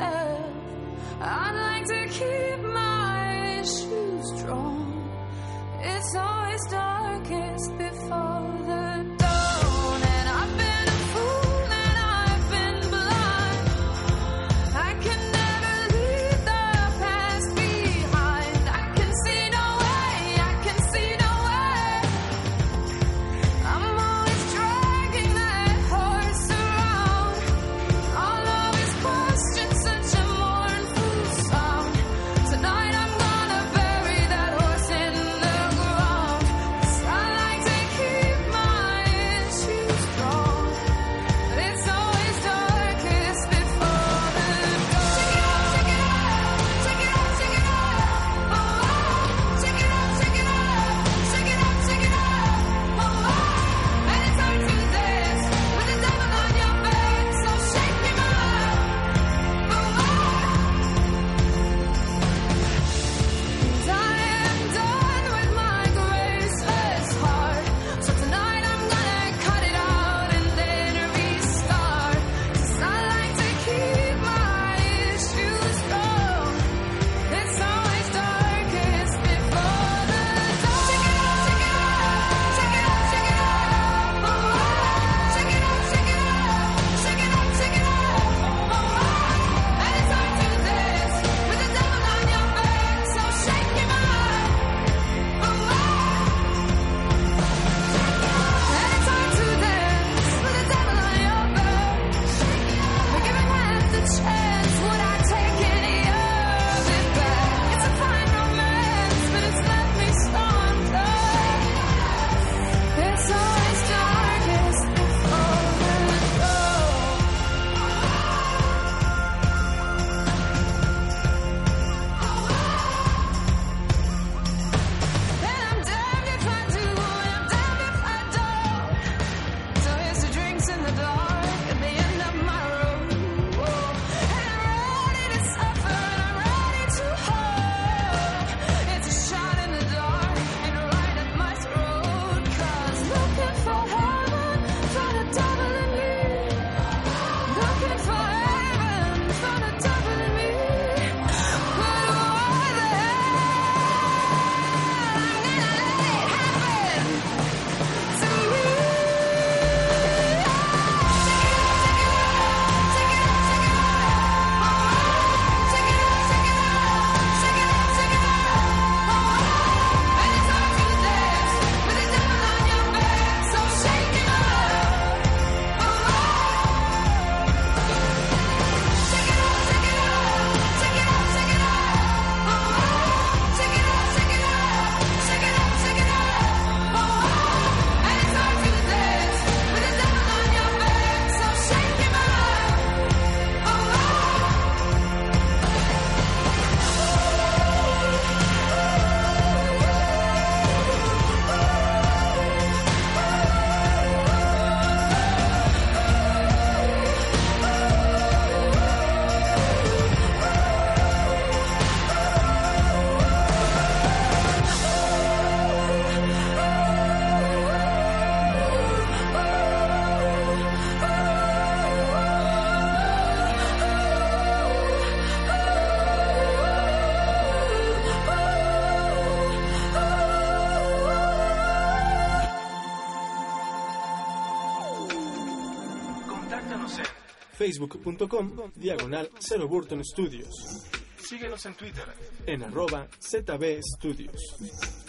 [237.72, 240.84] facebook.com diagonal Zero Burton Studios.
[241.16, 242.04] Síguenos en Twitter
[242.44, 244.56] en arroba ZB Studios.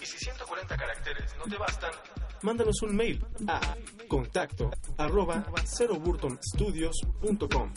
[0.01, 1.91] Y si 140 caracteres no te bastan,
[2.41, 3.59] mándanos un mail a
[4.07, 7.73] contacto arroba ceroburtonstudios.com.